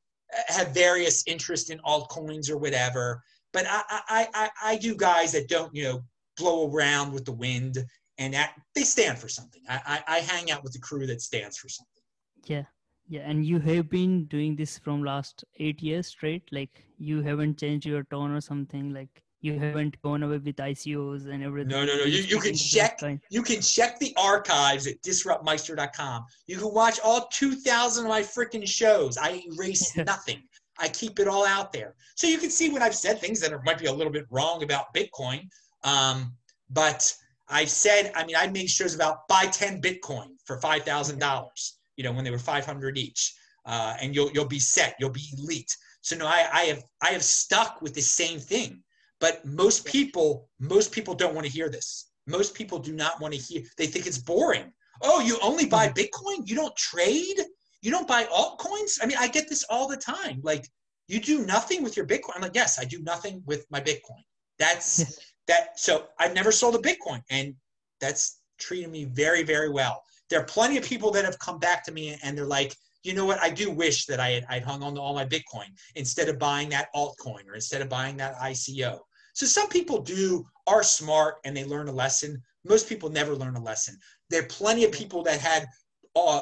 [0.48, 3.22] have various interest in altcoins or whatever.
[3.52, 6.02] But I, I, I, I do guys that don't, you know,
[6.36, 7.78] blow around with the wind
[8.18, 9.62] and that, they stand for something.
[9.68, 12.02] I, I, I hang out with the crew that stands for something.
[12.46, 12.64] Yeah.
[13.08, 13.22] Yeah.
[13.22, 16.42] And you have been doing this from last eight years straight.
[16.50, 21.26] Like you haven't changed your tone or something like you haven't gone away with ICOs
[21.26, 21.68] and everything.
[21.68, 22.04] No, no, no.
[22.04, 26.24] You, you can check you can check the archives at disruptmeister.com.
[26.46, 29.18] You can watch all 2,000 of my freaking shows.
[29.18, 30.42] I erase nothing.
[30.78, 31.94] I keep it all out there.
[32.16, 34.24] So you can see when I've said things that are, might be a little bit
[34.30, 35.48] wrong about Bitcoin.
[35.84, 36.34] Um,
[36.70, 37.14] but
[37.48, 42.12] I've said, I mean, I made shows about buy 10 Bitcoin for $5,000, you know,
[42.12, 43.34] when they were 500 each.
[43.66, 45.74] Uh, and you'll, you'll be set, you'll be elite.
[46.02, 48.82] So no, I, I have, I have stuck with the same thing,
[49.20, 52.10] but most people, most people don't want to hear this.
[52.26, 54.70] Most people do not want to hear, they think it's boring.
[55.02, 55.98] Oh, you only buy mm-hmm.
[55.98, 56.48] Bitcoin?
[56.48, 57.40] You don't trade?
[57.80, 58.98] You don't buy altcoins?
[59.02, 60.40] I mean, I get this all the time.
[60.42, 60.68] Like,
[61.08, 62.32] you do nothing with your Bitcoin.
[62.34, 64.22] I'm like, yes, I do nothing with my Bitcoin.
[64.58, 65.78] That's that.
[65.78, 67.54] So I've never sold a Bitcoin, and
[68.00, 70.02] that's treated me very, very well.
[70.34, 73.14] There are plenty of people that have come back to me and they're like, you
[73.14, 73.40] know what?
[73.40, 76.40] I do wish that I had I'd hung on to all my Bitcoin instead of
[76.40, 78.98] buying that altcoin or instead of buying that ICO.
[79.34, 82.42] So some people do are smart and they learn a lesson.
[82.64, 83.96] Most people never learn a lesson.
[84.28, 85.66] There are plenty of people that had
[86.16, 86.40] uh,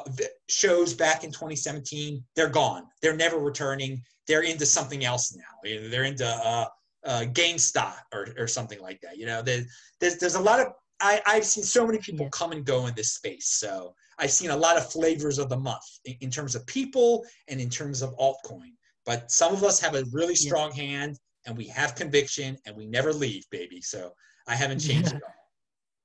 [0.48, 2.24] shows back in 2017.
[2.34, 2.84] They're gone.
[3.02, 4.02] They're never returning.
[4.26, 5.70] They're into something else now.
[5.90, 6.64] They're into uh,
[7.04, 9.18] uh, GameStop or, or something like that.
[9.18, 9.66] You know, there's,
[10.00, 10.68] there's, there's a lot of,
[11.02, 12.30] I, I've seen so many people yeah.
[12.30, 13.48] come and go in this space.
[13.48, 17.24] So I've seen a lot of flavors of the month in, in, terms of people
[17.48, 18.72] and in terms of altcoin.
[19.04, 20.82] But some of us have a really strong yeah.
[20.82, 23.82] hand and we have conviction and we never leave, baby.
[23.82, 24.12] So
[24.46, 25.16] I haven't changed yeah.
[25.16, 25.34] at all.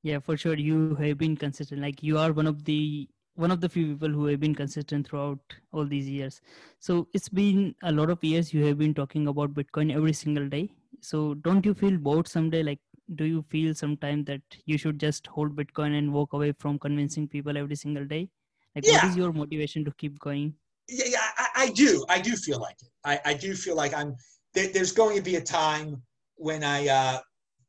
[0.04, 0.56] Yeah, for sure.
[0.56, 1.82] You have been consistent.
[1.82, 5.08] Like you are one of the one of the few people who have been consistent
[5.08, 5.40] throughout
[5.72, 6.42] all these years.
[6.80, 10.50] So it's been a lot of years you have been talking about Bitcoin every single
[10.50, 10.72] day.
[11.02, 12.64] So don't you feel bored someday?
[12.64, 12.80] Like,
[13.16, 17.28] do you feel sometimes that you should just hold Bitcoin and walk away from convincing
[17.28, 18.30] people every single day?
[18.76, 18.94] Like, yeah.
[18.94, 20.54] what is your motivation to keep going?
[20.90, 22.06] Yeah, yeah I, I do.
[22.10, 22.90] I do feel like it.
[23.04, 24.16] I, I do feel like I'm.
[24.54, 26.02] There, there's going to be a time
[26.36, 27.20] when I uh,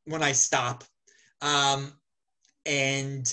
[0.05, 0.85] when I stop,
[1.43, 1.93] um,
[2.67, 3.33] and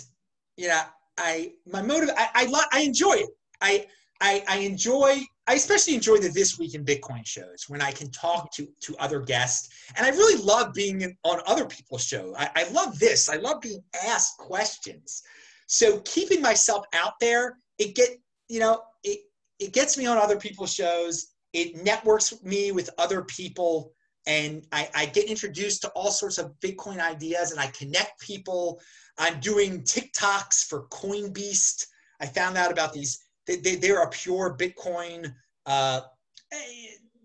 [0.58, 0.82] you know,
[1.18, 2.10] I my motive.
[2.18, 3.30] I I, I enjoy it.
[3.62, 3.88] I
[4.22, 8.10] I, I enjoy I especially enjoy the This Week in Bitcoin shows when I can
[8.12, 9.70] talk to, to other guests.
[9.96, 12.34] And I really love being in, on other people's shows.
[12.38, 13.30] I, I love this.
[13.30, 15.22] I love being asked questions.
[15.68, 19.20] So keeping myself out there, it get you know, it,
[19.60, 21.28] it gets me on other people's shows.
[21.54, 23.94] It networks me with other people
[24.28, 28.82] and I, I get introduced to all sorts of Bitcoin ideas and I connect people.
[29.18, 31.86] I'm doing TikToks for CoinBeast.
[32.20, 35.34] I found out about these they, they, they're a pure Bitcoin
[35.66, 36.02] uh,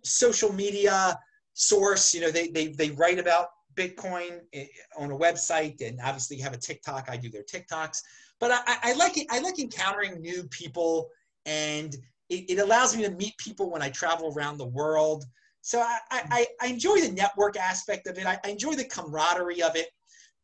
[0.04, 1.18] social media
[1.54, 2.14] source.
[2.14, 4.66] You know, they, they, they write about Bitcoin eh,
[4.98, 7.09] on a website and obviously have a TikTok.
[7.09, 7.98] I do their TikToks,
[8.38, 9.26] but I, I like it.
[9.30, 11.09] I like encountering new people
[11.46, 11.94] and
[12.28, 15.24] it, it, allows me to meet people when I travel around the world.
[15.62, 18.26] So I, I, I enjoy the network aspect of it.
[18.26, 19.88] I, I enjoy the camaraderie of it,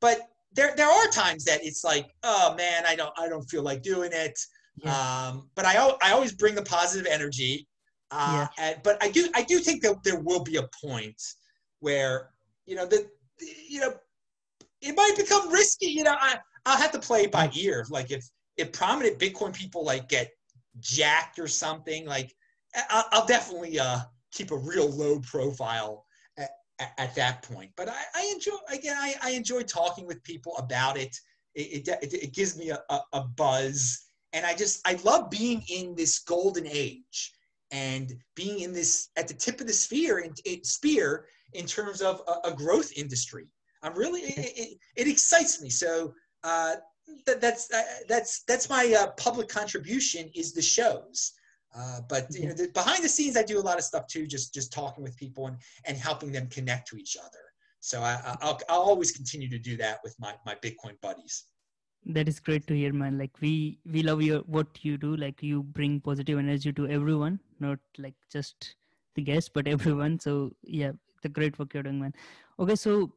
[0.01, 0.21] but
[0.53, 3.83] there, there are times that it's like, oh man, I don't, I don't feel like
[3.83, 4.39] doing it.
[4.77, 5.29] Yeah.
[5.29, 7.67] Um, but I, I always bring the positive energy.
[8.11, 8.65] Uh, yeah.
[8.65, 11.21] and, but I do I do think that there will be a point
[11.81, 12.31] where
[12.67, 13.09] you know that
[13.69, 13.95] you know
[14.81, 15.87] it might become risky.
[15.87, 17.85] You know, I I'll have to play it by ear.
[17.91, 18.25] Like if
[18.57, 20.31] if prominent Bitcoin people like get
[20.79, 22.35] jacked or something, like
[22.91, 24.01] I'll, I'll definitely uh,
[24.33, 26.05] keep a real low profile
[26.39, 27.71] at, at, at that point.
[27.77, 28.97] But I, I enjoy again.
[28.99, 31.17] I, I enjoy talking with people about it.
[31.55, 34.06] It, it, it gives me a, a, a buzz
[34.37, 37.33] and I just I love being in this golden age
[37.71, 42.21] and being in this at the tip of the sphere and spear in terms of
[42.29, 43.47] a, a, growth industry.
[43.83, 45.71] I'm really it, it, it excites me.
[45.71, 46.13] So
[46.45, 46.77] uh,
[47.25, 51.33] that, that's uh, that's that's my uh, public contribution is the shows.
[51.75, 54.27] Uh, but you know, the, behind the scenes, I do a lot of stuff too,
[54.27, 57.45] just just talking with people and and helping them connect to each other.
[57.81, 61.47] So I, I'll I'll always continue to do that with my my Bitcoin buddies
[62.05, 63.19] that is great to hear man.
[63.19, 65.17] Like we we love your what you do.
[65.17, 68.77] Like you bring positive energy to everyone not like just
[69.15, 70.19] the guests but everyone.
[70.21, 72.15] So yeah the great work you're doing man.
[72.59, 73.13] Okay so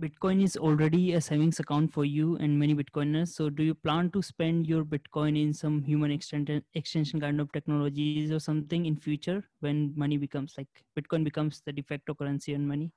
[0.00, 3.28] bitcoin is already a savings account for you and many bitcoiners.
[3.28, 7.50] So do you plan to spend your bitcoin in some human extension extension kind of
[7.52, 12.54] technologies or something in future when money becomes like bitcoin becomes the de facto currency
[12.54, 12.92] and money?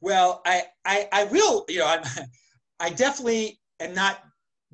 [0.00, 2.02] Well i i, I will you know i'm
[2.80, 4.22] i definitely and not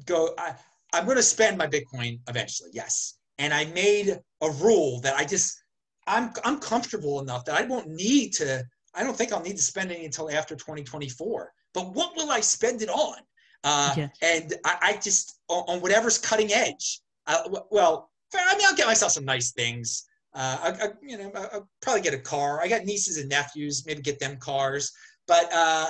[0.07, 0.31] go.
[0.39, 0.55] I,
[0.93, 3.19] I'm going to spend my Bitcoin eventually, yes.
[3.39, 5.63] And I made a rule that I just
[6.07, 8.65] I'm I'm comfortable enough that I won't need to.
[8.95, 11.53] I don't think I'll need to spend any until after 2024.
[11.73, 13.17] But what will I spend it on?
[13.63, 14.09] Uh, yeah.
[14.23, 17.01] And I, I just on, on, whatever's cutting edge.
[17.27, 20.07] Uh, well, I mean, I'll get myself some nice things.
[20.35, 22.61] Uh, I, I, you know, I'll probably get a car.
[22.61, 23.85] I got nieces and nephews.
[23.87, 24.93] Maybe get them cars
[25.31, 25.87] but uh,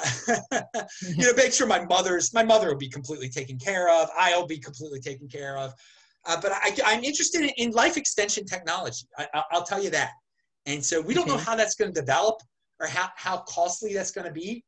[1.17, 4.11] you know, make sure my mother's my mother will be completely taken care of.
[4.15, 5.73] I'll be completely taken care of.
[6.27, 9.07] Uh, but I, am interested in, in, life extension technology.
[9.17, 10.11] I, will tell you that.
[10.67, 12.43] And so we don't know how that's going to develop
[12.79, 14.63] or how, how costly that's going to be.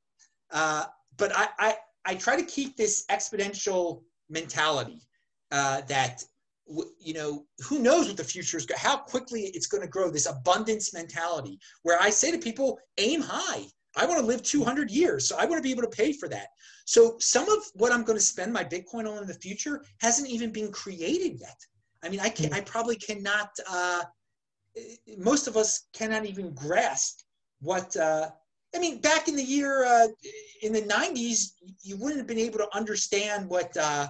[0.50, 0.86] Uh,
[1.18, 5.02] but I, I, I try to keep this exponential mentality
[5.50, 6.24] uh, that,
[6.66, 10.10] w- you know, who knows what the future is, how quickly it's going to grow,
[10.10, 13.66] this abundance mentality where I say to people, aim high.
[13.96, 16.28] I want to live 200 years, so I want to be able to pay for
[16.28, 16.48] that.
[16.86, 20.28] So some of what I'm going to spend my Bitcoin on in the future hasn't
[20.28, 21.56] even been created yet.
[22.02, 23.50] I mean, I can I probably cannot.
[23.70, 24.02] Uh,
[25.18, 27.20] most of us cannot even grasp
[27.60, 27.94] what.
[27.96, 28.30] Uh,
[28.74, 30.08] I mean, back in the year uh,
[30.62, 31.52] in the '90s,
[31.82, 34.08] you wouldn't have been able to understand what uh,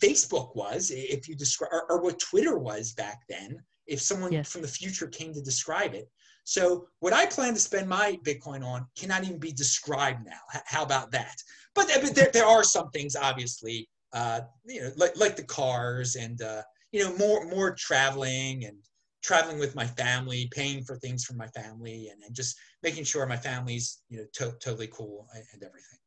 [0.00, 3.62] Facebook was if you describe, or, or what Twitter was back then.
[3.86, 4.50] If someone Yes.
[4.50, 6.08] from the future came to describe it,
[6.44, 10.60] so what I plan to spend my Bitcoin on cannot even be described now.
[10.66, 11.36] How about that?
[11.74, 16.16] But, but there, there are some things, obviously, uh, you know, like, like the cars
[16.16, 18.76] and, uh, you know, more, more traveling and
[19.22, 23.26] traveling with my family, paying for things for my family and, and just making sure
[23.26, 25.98] my family's, you know, to- totally cool and, and everything.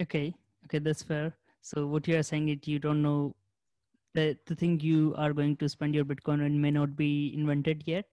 [0.00, 1.36] Okay, okay, that's fair.
[1.60, 3.34] So what you are saying is you don't know
[4.14, 7.82] the the thing you are going to spend your Bitcoin on may not be invented
[7.86, 8.06] yet.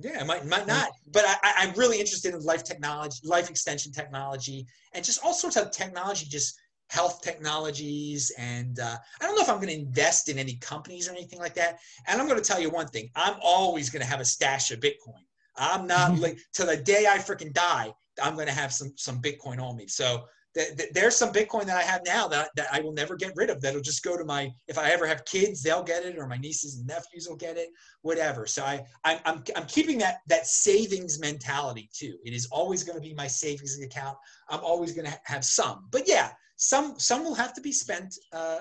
[0.00, 0.90] Yeah, it might, might not.
[1.12, 5.32] But I, I- I'm really interested in life technology, life extension technology, and just all
[5.34, 6.58] sorts of technology, just
[6.90, 8.32] health technologies.
[8.36, 11.38] And uh, I don't know if I'm going to invest in any companies or anything
[11.38, 11.78] like that.
[12.06, 14.70] And I'm going to tell you one thing: I'm always going to have a stash
[14.70, 15.22] of Bitcoin.
[15.56, 17.92] I'm not like till the day I freaking die.
[18.22, 19.86] I'm going to have some some Bitcoin on me.
[19.86, 23.16] So th- th- there's some Bitcoin that I have now that, that I will never
[23.16, 23.60] get rid of.
[23.60, 24.50] That'll just go to my.
[24.68, 27.56] If I ever have kids, they'll get it, or my nieces and nephews will get
[27.56, 27.68] it
[28.04, 28.46] whatever.
[28.46, 32.18] So I, I'm, I'm, I'm keeping that, that savings mentality too.
[32.24, 34.16] It is always going to be my savings account.
[34.50, 38.14] I'm always going to have some, but yeah, some, some will have to be spent,
[38.32, 38.60] uh,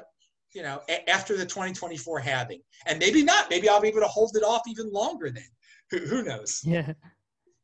[0.56, 4.08] you know, a- after the 2024 halving and maybe not, maybe I'll be able to
[4.08, 5.44] hold it off even longer then.
[5.92, 6.62] Who, who knows?
[6.64, 6.94] Yeah,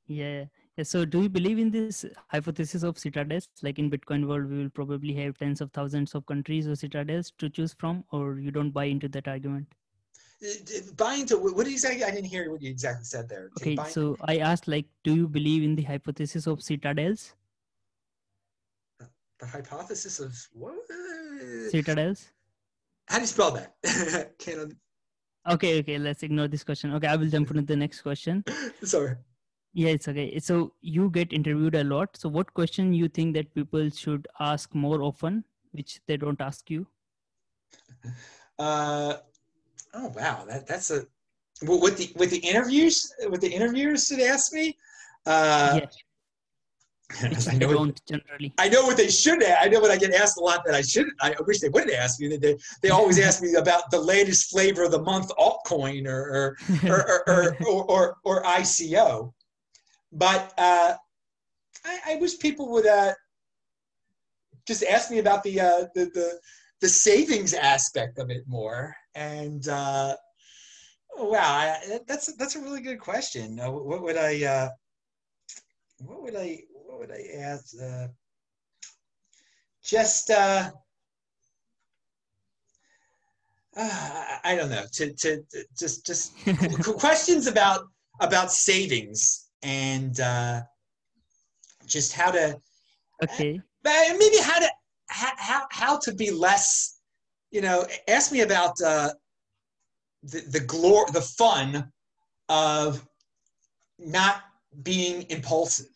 [0.07, 0.45] yeah.
[0.83, 3.47] So do you believe in this hypothesis of citadels?
[3.61, 7.31] Like in Bitcoin world, we will probably have tens of thousands of countries or citadels
[7.37, 9.67] to choose from, or you don't buy into that argument?
[10.41, 13.49] Uh, Buy into, what exactly, I didn't hear what you exactly said there.
[13.59, 17.33] Okay, Buy- so I asked like, do you believe in the hypothesis of citadels?
[19.39, 20.75] the hypothesis of what?
[21.69, 22.29] Citadels?
[23.07, 23.75] How do you spell that?
[25.47, 26.93] Okay, okay, let's ignore this question.
[26.93, 28.43] Okay, I will jump into the next question.
[28.83, 29.15] sorry.
[29.73, 30.39] Yeah, it's okay.
[30.39, 32.17] So you get interviewed a lot.
[32.17, 36.69] So what question you think that people should ask more often, which they don't ask
[36.69, 36.87] you?
[38.57, 39.15] Uh,
[39.93, 41.05] oh wow, that that's a
[41.61, 44.77] with with the with the interviews with the interviewers should ask me.
[45.25, 45.85] Uh, yeah,
[47.49, 48.53] I know what, don't generally.
[48.57, 49.43] I know what they should.
[49.43, 51.07] I know what I get asked a lot that I should.
[51.21, 52.35] I wish they wouldn't ask me.
[52.37, 56.57] They they, always ask me about the latest flavor of the month altcoin or or
[56.89, 59.33] or, or, or, or, or ICO.
[60.11, 60.95] But uh,
[61.85, 63.13] I, I wish people would uh,
[64.67, 66.39] just ask me about the, uh, the the
[66.81, 68.95] the savings aspect of it more.
[69.15, 70.15] And uh,
[71.17, 73.59] wow, I, that's that's a really good question.
[73.59, 74.69] Uh, what would I uh,
[75.99, 77.75] what would I what would I ask?
[77.81, 78.07] Uh,
[79.83, 80.71] just uh,
[83.75, 84.85] uh, I don't know.
[84.93, 86.33] To to, to just just
[86.83, 87.87] questions about
[88.19, 90.61] about savings and uh,
[91.85, 92.59] just how to
[93.23, 93.61] okay.
[93.83, 94.69] but maybe how to
[95.07, 96.99] how, how, how to be less
[97.51, 99.09] you know ask me about uh,
[100.23, 101.91] the the glor the fun
[102.47, 103.05] of
[103.97, 104.43] not
[104.83, 105.87] being impulsive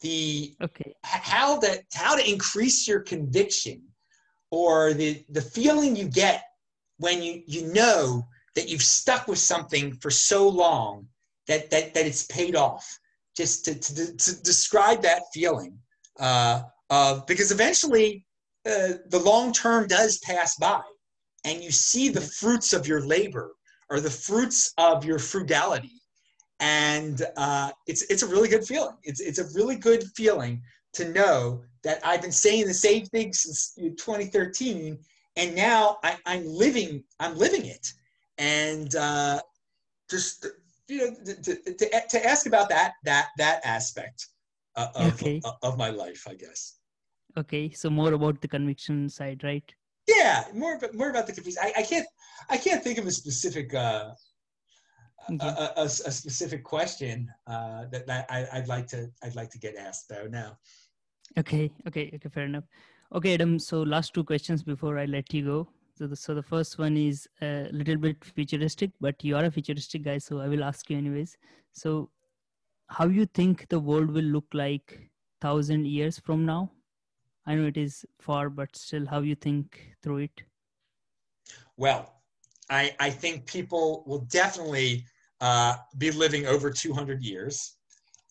[0.00, 0.94] the Okay.
[1.02, 3.82] how to how to increase your conviction
[4.50, 6.44] or the the feeling you get
[6.98, 11.06] when you you know that you've stuck with something for so long
[11.48, 12.98] that that, that it's paid off.
[13.36, 15.78] Just to, to, to describe that feeling
[16.18, 18.24] uh, of because eventually
[18.64, 20.80] uh, the long term does pass by
[21.46, 23.52] and you see the fruits of your labor
[23.88, 26.02] or the fruits of your frugality.
[26.58, 28.96] And uh, it's it's a really good feeling.
[29.04, 30.62] It's it's a really good feeling
[30.94, 34.98] to know that I've been saying the same thing since 2013,
[35.36, 37.86] and now I, I'm living I'm living it,
[38.38, 39.40] and uh,
[40.10, 40.46] just
[40.88, 44.26] you know to, to, to, to ask about that that that aspect
[44.76, 45.40] uh, of Okay.
[45.62, 46.78] of my life, I guess.
[47.36, 47.70] Okay.
[47.70, 49.74] So more about the conviction side, right?
[50.06, 51.62] Yeah, more about, more about the conviction.
[51.62, 52.06] I, I can't
[52.48, 54.12] I can't think of a specific uh,
[55.28, 55.48] a, Okay.
[55.48, 59.58] a, a, a specific question uh, that, that I, I'd like to I'd like to
[59.58, 60.58] get asked though now.
[61.38, 61.72] Okay.
[61.88, 62.10] Okay.
[62.14, 62.28] Okay.
[62.28, 62.64] Fair enough.
[63.12, 63.58] Okay, Adam.
[63.58, 65.68] So last two questions before I let you go.
[65.96, 69.50] So the, so the first one is a little bit futuristic, but you are a
[69.50, 71.38] futuristic guy, so I will ask you anyways.
[71.72, 72.10] So
[72.88, 76.70] how you think the world will look like thousand years from now?
[77.46, 80.42] I know it is far, but still, how you think through it?
[81.78, 82.12] Well,
[82.68, 85.06] I, I think people will definitely
[85.40, 87.76] uh, be living over 200 years.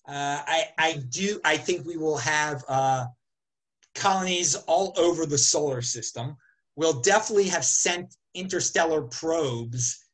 [0.07, 1.39] Uh, I, I do.
[1.43, 3.05] I think we will have uh,
[3.95, 6.37] colonies all over the solar system.
[6.75, 10.05] We'll definitely have sent interstellar probes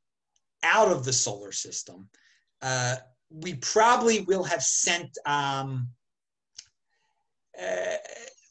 [0.63, 2.07] out of the solar system.
[2.61, 2.97] Uh,
[3.29, 5.87] we probably will have sent um,
[7.59, 7.95] uh,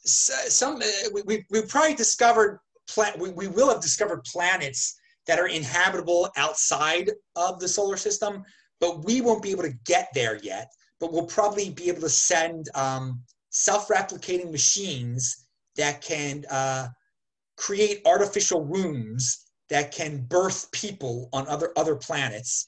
[0.03, 0.77] some.
[0.77, 2.59] Uh, we, we probably discovered.
[2.89, 8.43] Pla- we, we will have discovered planets that are inhabitable outside of the solar system,
[8.79, 10.67] but we won't be able to get there yet.
[10.99, 15.45] But we'll probably be able to send um, self-replicating machines
[15.75, 16.87] that can uh,
[17.57, 22.67] create artificial wombs that can birth people on other other planets.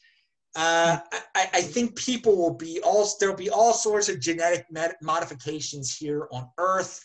[0.56, 1.00] Uh,
[1.36, 4.68] I, I, think people will be all there'll be all sorts of genetic
[5.02, 7.04] modifications here on Earth.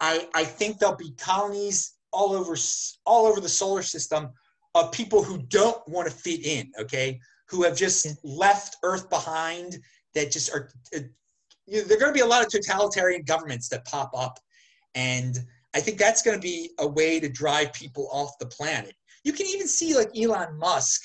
[0.00, 2.56] I, I think there'll be colonies all over
[3.04, 4.30] all over the solar system
[4.74, 9.78] of people who don't want to fit in, okay, who have just left Earth behind,
[10.14, 10.70] that just are.
[10.94, 11.00] Uh,
[11.66, 14.40] you know, there are going to be a lot of totalitarian governments that pop up,
[14.94, 15.38] and
[15.74, 18.94] I think that's going to be a way to drive people off the planet.
[19.24, 21.02] You can even see like Elon Musk.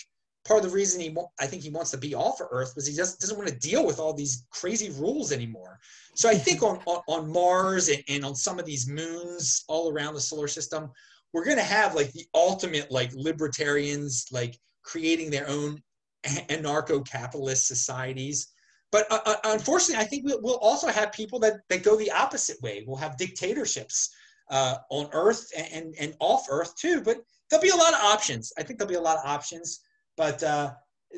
[0.48, 2.86] Part of the reason he, I think he wants to be off of Earth was
[2.86, 5.80] he just doesn't want to deal with all these crazy rules anymore.
[6.14, 10.14] So I think on on, Mars and, and on some of these moons all around
[10.14, 10.92] the solar system,
[11.36, 15.82] we're going to have like the ultimate like libertarians like creating their own
[16.26, 18.48] anarcho-capitalist societies
[18.92, 22.60] but uh, uh, unfortunately i think we'll, also have people that, that go the opposite
[22.62, 24.10] way we'll have dictatorships
[24.50, 27.18] uh, on earth and, and, and, off earth too but
[27.50, 29.82] there'll be a lot of options i think there'll be a lot of options
[30.18, 30.72] but uh,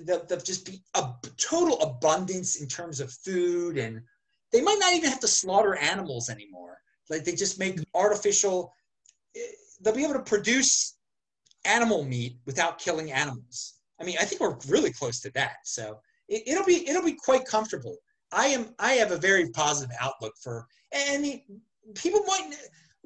[0.04, 4.02] there'll, there'll just be a total abundance in terms of food and
[4.54, 6.78] they might not even have to slaughter animals anymore
[7.10, 8.74] like they just make artificial
[9.82, 10.98] they'll be able to produce
[11.66, 13.76] animal meat without killing animals.
[14.00, 15.58] I mean, I think we're really close to that.
[15.66, 16.00] So
[16.30, 17.98] it, will be it'll be quite comfortable.
[18.32, 21.40] I am I have a very positive outlook for and
[21.96, 22.54] people might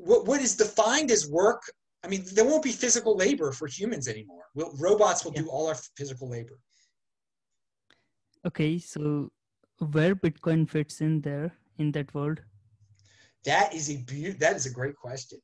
[0.03, 1.61] what, what is defined as work.
[2.03, 4.45] I mean, there won't be physical labor for humans anymore.
[4.55, 5.41] We'll, robots will yeah.
[5.41, 6.57] do all our physical labor.
[8.45, 9.31] Okay, so
[9.91, 12.41] where Bitcoin fits in there in that world?
[13.45, 15.39] That is a be- that is a great question.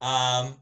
[0.00, 0.54] Um,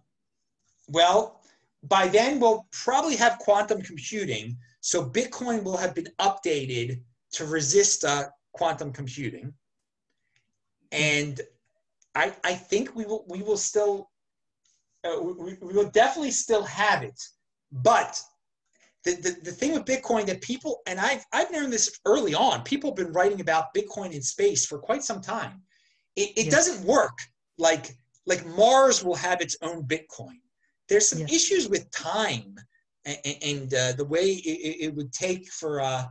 [0.88, 1.40] well,
[1.84, 4.56] by then we'll probably have quantum computing.
[4.80, 7.00] So Bitcoin will have been updated
[7.32, 9.52] to resist uh, quantum computing.
[10.92, 11.40] And
[12.14, 14.10] I, I think we will, we will still,
[15.04, 17.20] uh, we, we will definitely still have it.
[17.72, 18.20] But
[19.04, 22.62] the, the, the thing with Bitcoin that people, and I've, I've learned this early on,
[22.62, 25.62] people have been writing about Bitcoin in space for quite some time.
[26.16, 26.50] It, it yeah.
[26.50, 27.18] doesn't work
[27.58, 27.96] like
[28.26, 30.40] like Mars will have its own Bitcoin.
[30.88, 31.26] There's some yeah.
[31.30, 32.56] issues with time
[33.04, 36.06] and, and uh, the way it, it, would take for uh,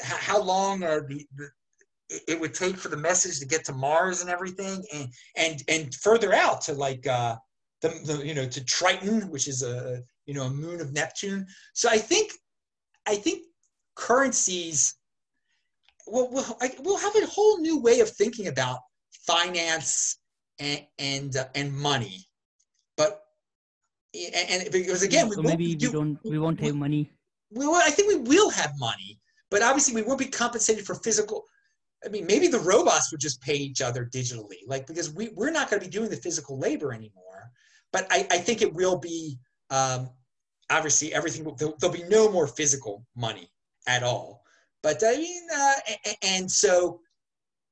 [0.00, 1.08] how long or
[2.28, 5.94] it would take for the message to get to Mars and everything, and and and
[5.94, 7.36] further out to like uh,
[7.80, 11.46] the, the you know to Triton, which is a you know a moon of Neptune.
[11.74, 12.32] So I think
[13.06, 13.44] I think
[13.94, 14.94] currencies
[16.06, 16.46] will will
[16.80, 18.78] we'll have a whole new way of thinking about
[19.26, 20.18] finance
[20.58, 22.26] and and, uh, and money,
[22.96, 23.20] but
[24.14, 27.10] and, because again, we so maybe we don't we won't have money.
[27.50, 31.44] Well, I think we will have money, but obviously we won't be compensated for physical.
[32.04, 35.50] I mean, maybe the robots would just pay each other digitally, like because we we're
[35.50, 37.50] not going to be doing the physical labor anymore.
[37.92, 39.38] But I, I think it will be
[39.70, 40.10] um,
[40.70, 41.44] obviously everything.
[41.56, 43.50] There'll, there'll be no more physical money
[43.86, 44.42] at all.
[44.82, 45.74] But I mean, uh,
[46.22, 47.00] and so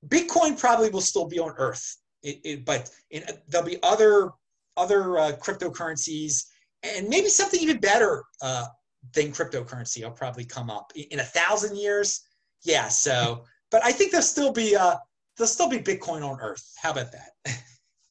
[0.06, 4.30] Bitcoin probably will still be on Earth it, it, but in, there'll be other
[4.76, 6.44] other uh, cryptocurrencies
[6.82, 8.66] and maybe something even better uh,
[9.14, 12.22] than cryptocurrency will probably come up in, in, a thousand years.
[12.64, 12.88] Yeah.
[12.88, 14.96] So, but I think there'll still be uh,
[15.36, 16.64] there'll still be Bitcoin on Earth.
[16.82, 17.62] How about that?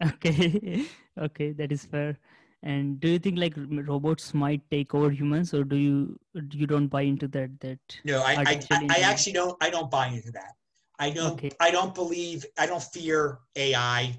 [0.14, 0.86] okay.
[1.20, 2.18] okay, that is fair.
[2.62, 6.20] And do you think like robots might take over humans, or do you
[6.52, 7.58] you don't buy into that?
[7.62, 9.56] That no, I I, I, I actually don't.
[9.62, 10.54] I don't buy into that.
[11.00, 11.34] I don't.
[11.34, 11.52] Okay.
[11.60, 12.46] I don't believe.
[12.58, 14.18] I don't fear AI.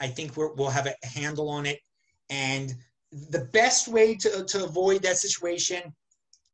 [0.00, 1.78] I think we will have a handle on it,
[2.30, 2.74] and
[3.30, 5.94] the best way to, to avoid that situation,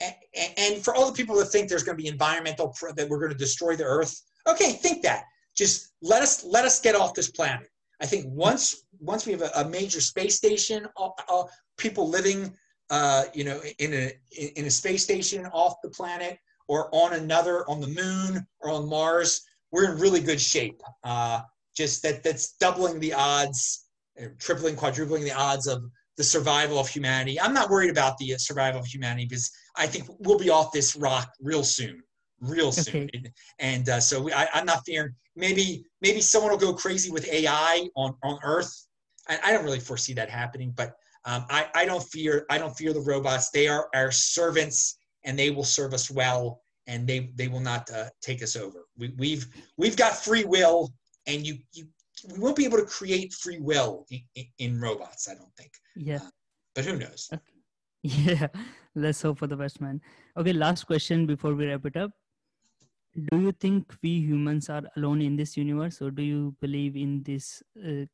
[0.00, 3.32] and, for all the people that think there's going to be environmental that we're going
[3.32, 5.24] to destroy the Earth, okay, think that.
[5.56, 7.68] Just let us let us get off this planet.
[8.00, 11.44] I think once once we have a, a major space station, uh, uh,
[11.78, 12.52] people living,
[12.90, 14.12] uh, you know, in a
[14.56, 18.88] in a space station off the planet, or on another on the moon or on
[18.88, 20.82] Mars, we're in really good shape.
[21.04, 21.42] Uh,
[21.76, 23.86] just that that's doubling the odds,
[24.20, 25.84] uh, tripling, quadrupling the odds of
[26.16, 27.40] the survival of humanity.
[27.40, 30.94] I'm not worried about the survival of humanity because I think we'll be off this
[30.96, 32.02] rock real soon,
[32.40, 33.08] real soon.
[33.14, 33.32] Okay.
[33.58, 35.14] And uh, so we, I, am not fearing.
[35.36, 38.86] Maybe maybe someone will go crazy with AI on on Earth.
[39.28, 40.94] I, I don't really foresee that happening, but
[41.24, 43.50] um, I, I don't fear I don't fear the robots.
[43.50, 47.90] They are our servants, and they will serve us well, and they they will not
[47.90, 48.86] uh, take us over.
[48.96, 49.46] We, we've
[49.76, 50.92] we've got free will,
[51.26, 51.86] and you you
[52.32, 55.28] we won't be able to create free will in, in robots.
[55.28, 55.72] I don't think.
[55.96, 56.16] Yeah.
[56.16, 56.30] Uh,
[56.74, 57.28] but who knows?
[57.32, 57.42] Okay.
[58.02, 58.48] Yeah.
[58.94, 60.00] Let's hope for the best, man.
[60.36, 60.52] Okay.
[60.52, 62.10] Last question before we wrap it up.
[63.30, 67.22] Do you think we humans are alone in this universe, or do you believe in
[67.22, 68.04] this uh,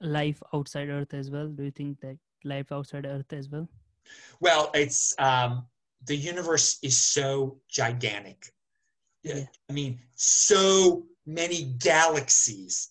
[0.00, 1.48] life outside Earth as well?
[1.48, 3.68] Do you think that life outside Earth as well?
[4.40, 5.66] Well, it's um,
[6.06, 8.52] the universe is so gigantic.
[9.22, 9.44] Yeah.
[9.68, 12.90] I mean, so many galaxies.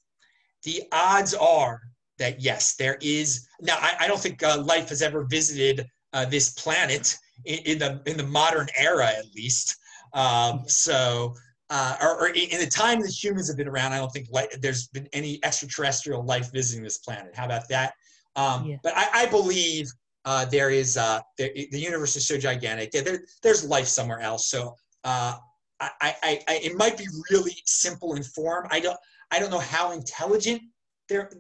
[0.64, 1.82] The odds are
[2.18, 3.48] that yes, there is.
[3.62, 7.80] Now, I, I don't think uh, life has ever visited uh, this planet in, in,
[7.80, 9.76] the in the modern era, at least.
[10.14, 11.34] Um, so,
[11.70, 14.50] uh, or, or, in the time that humans have been around, I don't think life,
[14.60, 17.36] there's been any extraterrestrial life visiting this planet.
[17.36, 17.94] How about that?
[18.36, 18.78] Um, yeah.
[18.82, 19.88] But I, I believe
[20.26, 22.90] uh, there is uh, there, the universe is so gigantic.
[22.94, 24.48] Yeah, there, there's life somewhere else.
[24.48, 25.36] So uh,
[25.80, 28.68] I, I, I, it might be really simple in form.
[28.72, 28.98] I don't
[29.32, 30.62] I don't know how intelligent
[31.08, 31.32] there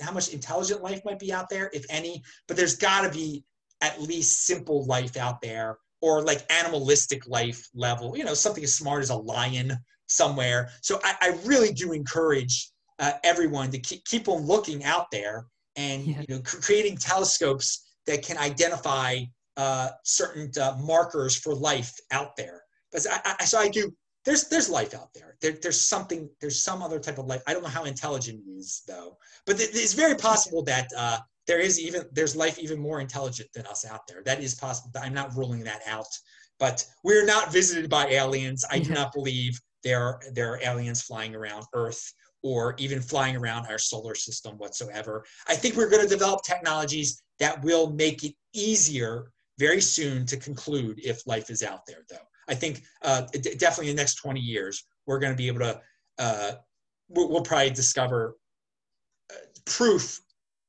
[0.00, 2.22] how much intelligent life might be out there, if any.
[2.48, 3.44] But there's got to be
[3.80, 8.16] at least simple life out there, or like animalistic life level.
[8.16, 10.70] You know, something as smart as a lion somewhere.
[10.82, 15.46] So I, I really do encourage uh, everyone to keep, keep on looking out there
[15.76, 16.20] and yeah.
[16.28, 19.20] you know creating telescopes that can identify
[19.56, 22.62] uh, certain uh, markers for life out there.
[22.90, 23.92] But I, I, so I do.
[24.24, 25.36] There's there's life out there.
[25.40, 25.52] there.
[25.52, 26.28] There's something.
[26.40, 27.42] There's some other type of life.
[27.46, 29.16] I don't know how intelligent it is though.
[29.46, 33.48] But th- it's very possible that uh, there is even there's life even more intelligent
[33.52, 34.22] than us out there.
[34.24, 34.90] That is possible.
[35.02, 36.06] I'm not ruling that out.
[36.58, 38.64] But we're not visited by aliens.
[38.70, 42.12] I do not believe there are, there are aliens flying around Earth
[42.42, 45.24] or even flying around our solar system whatsoever.
[45.48, 50.36] I think we're going to develop technologies that will make it easier very soon to
[50.36, 52.16] conclude if life is out there, though.
[52.48, 53.22] I think uh,
[53.58, 55.80] definitely in the next 20 years, we're going to be able to,
[56.18, 56.52] uh,
[57.08, 58.36] we'll, we'll, probably discover
[59.32, 60.20] uh, proof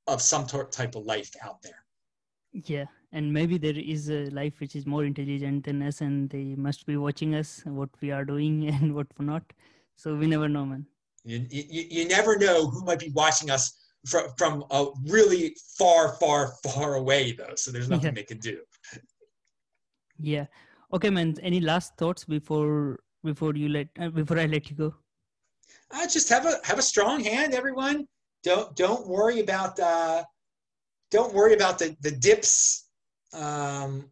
[0.07, 1.83] of some type of life out there.
[2.51, 6.55] Yeah, and maybe there is a life which is more intelligent than us, and they
[6.55, 9.43] must be watching us, what we are doing and what we're not.
[9.95, 10.85] So we never know, man.
[11.23, 16.15] You, you, you never know who might be watching us from, from a really far,
[16.19, 17.55] far, far away, though.
[17.55, 18.15] So there's nothing yeah.
[18.15, 18.59] they can do.
[20.19, 20.45] Yeah.
[20.93, 21.35] Okay, man.
[21.41, 24.93] Any last thoughts before before you let uh, before I let you go?
[25.91, 28.07] Uh, just have a have a strong hand, everyone.
[28.43, 30.23] Don't don't worry about uh,
[31.09, 32.89] don't worry about the the dips.
[33.33, 34.05] Um,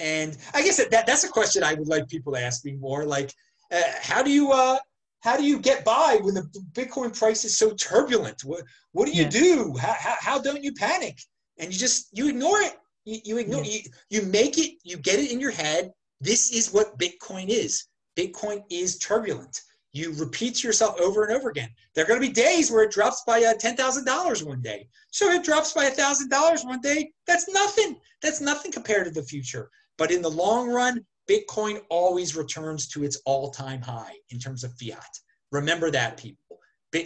[0.00, 2.72] and I guess that, that that's a question I would like people to ask me
[2.72, 3.04] more.
[3.04, 3.32] Like,
[3.70, 4.78] uh, how do you uh,
[5.24, 8.42] how do you get by when the Bitcoin price is so turbulent?
[8.44, 9.30] What, what do you yeah.
[9.30, 9.74] do?
[9.80, 11.18] How, how, how, don't you panic?
[11.58, 12.74] And you just, you ignore it.
[13.06, 13.70] You, you ignore yeah.
[13.70, 13.80] you,
[14.10, 15.92] you make it, you get it in your head.
[16.24, 17.84] This is what Bitcoin is.
[18.16, 19.60] Bitcoin is turbulent.
[19.92, 21.68] You repeat yourself over and over again.
[21.94, 24.88] There are going to be days where it drops by uh, $10,000 one day.
[25.12, 27.12] So it drops by $1,000 one day.
[27.26, 27.96] That's nothing.
[28.22, 29.68] That's nothing compared to the future.
[29.98, 34.64] But in the long run, Bitcoin always returns to its all time high in terms
[34.64, 35.04] of fiat.
[35.52, 36.58] Remember that, people.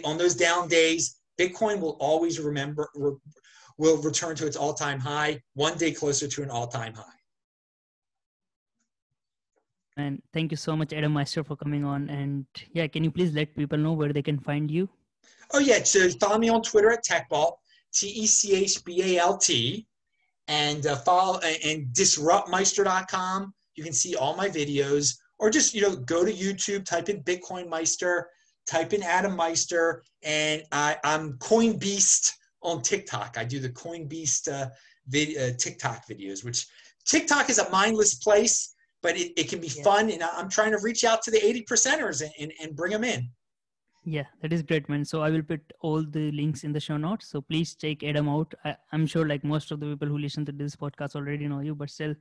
[0.05, 5.41] On those down days, Bitcoin will always remember, will return to its all time high,
[5.55, 7.18] one day closer to an all time high.
[9.99, 12.09] And thank you so much, Adam Meister, for coming on.
[12.09, 14.89] And yeah, can you please let people know where they can find you?
[15.51, 15.83] Oh, yeah.
[15.83, 17.53] So follow me on Twitter at TechBalt,
[17.93, 19.87] T E C H B A L T,
[20.47, 25.95] and uh, follow and disruptmeister.com you can see all my videos, or just you know
[25.95, 28.27] go to YouTube, type in Bitcoin Meister,
[28.67, 33.37] type in Adam Meister, and I, I'm Coin Beast on TikTok.
[33.37, 36.67] I do the Coin Beast uh, uh, TikTok videos, which
[37.05, 39.83] TikTok is a mindless place, but it, it can be yeah.
[39.83, 40.09] fun.
[40.09, 43.03] And I'm trying to reach out to the 80 percenters and, and, and bring them
[43.03, 43.29] in.
[44.05, 45.03] Yeah, that is great, man.
[45.03, 47.27] So I will put all the links in the show notes.
[47.27, 48.53] So please check Adam out.
[48.63, 51.59] I, am sure like most of the people who listen to this podcast already know
[51.59, 52.15] you, but still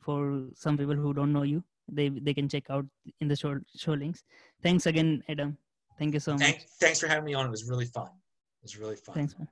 [0.00, 2.84] for some people who don't know you they they can check out
[3.20, 4.24] in the show, show links
[4.62, 5.56] thanks again adam
[5.98, 8.76] thank you so much thanks for having me on it was really fun it was
[8.76, 9.48] really fun thanks man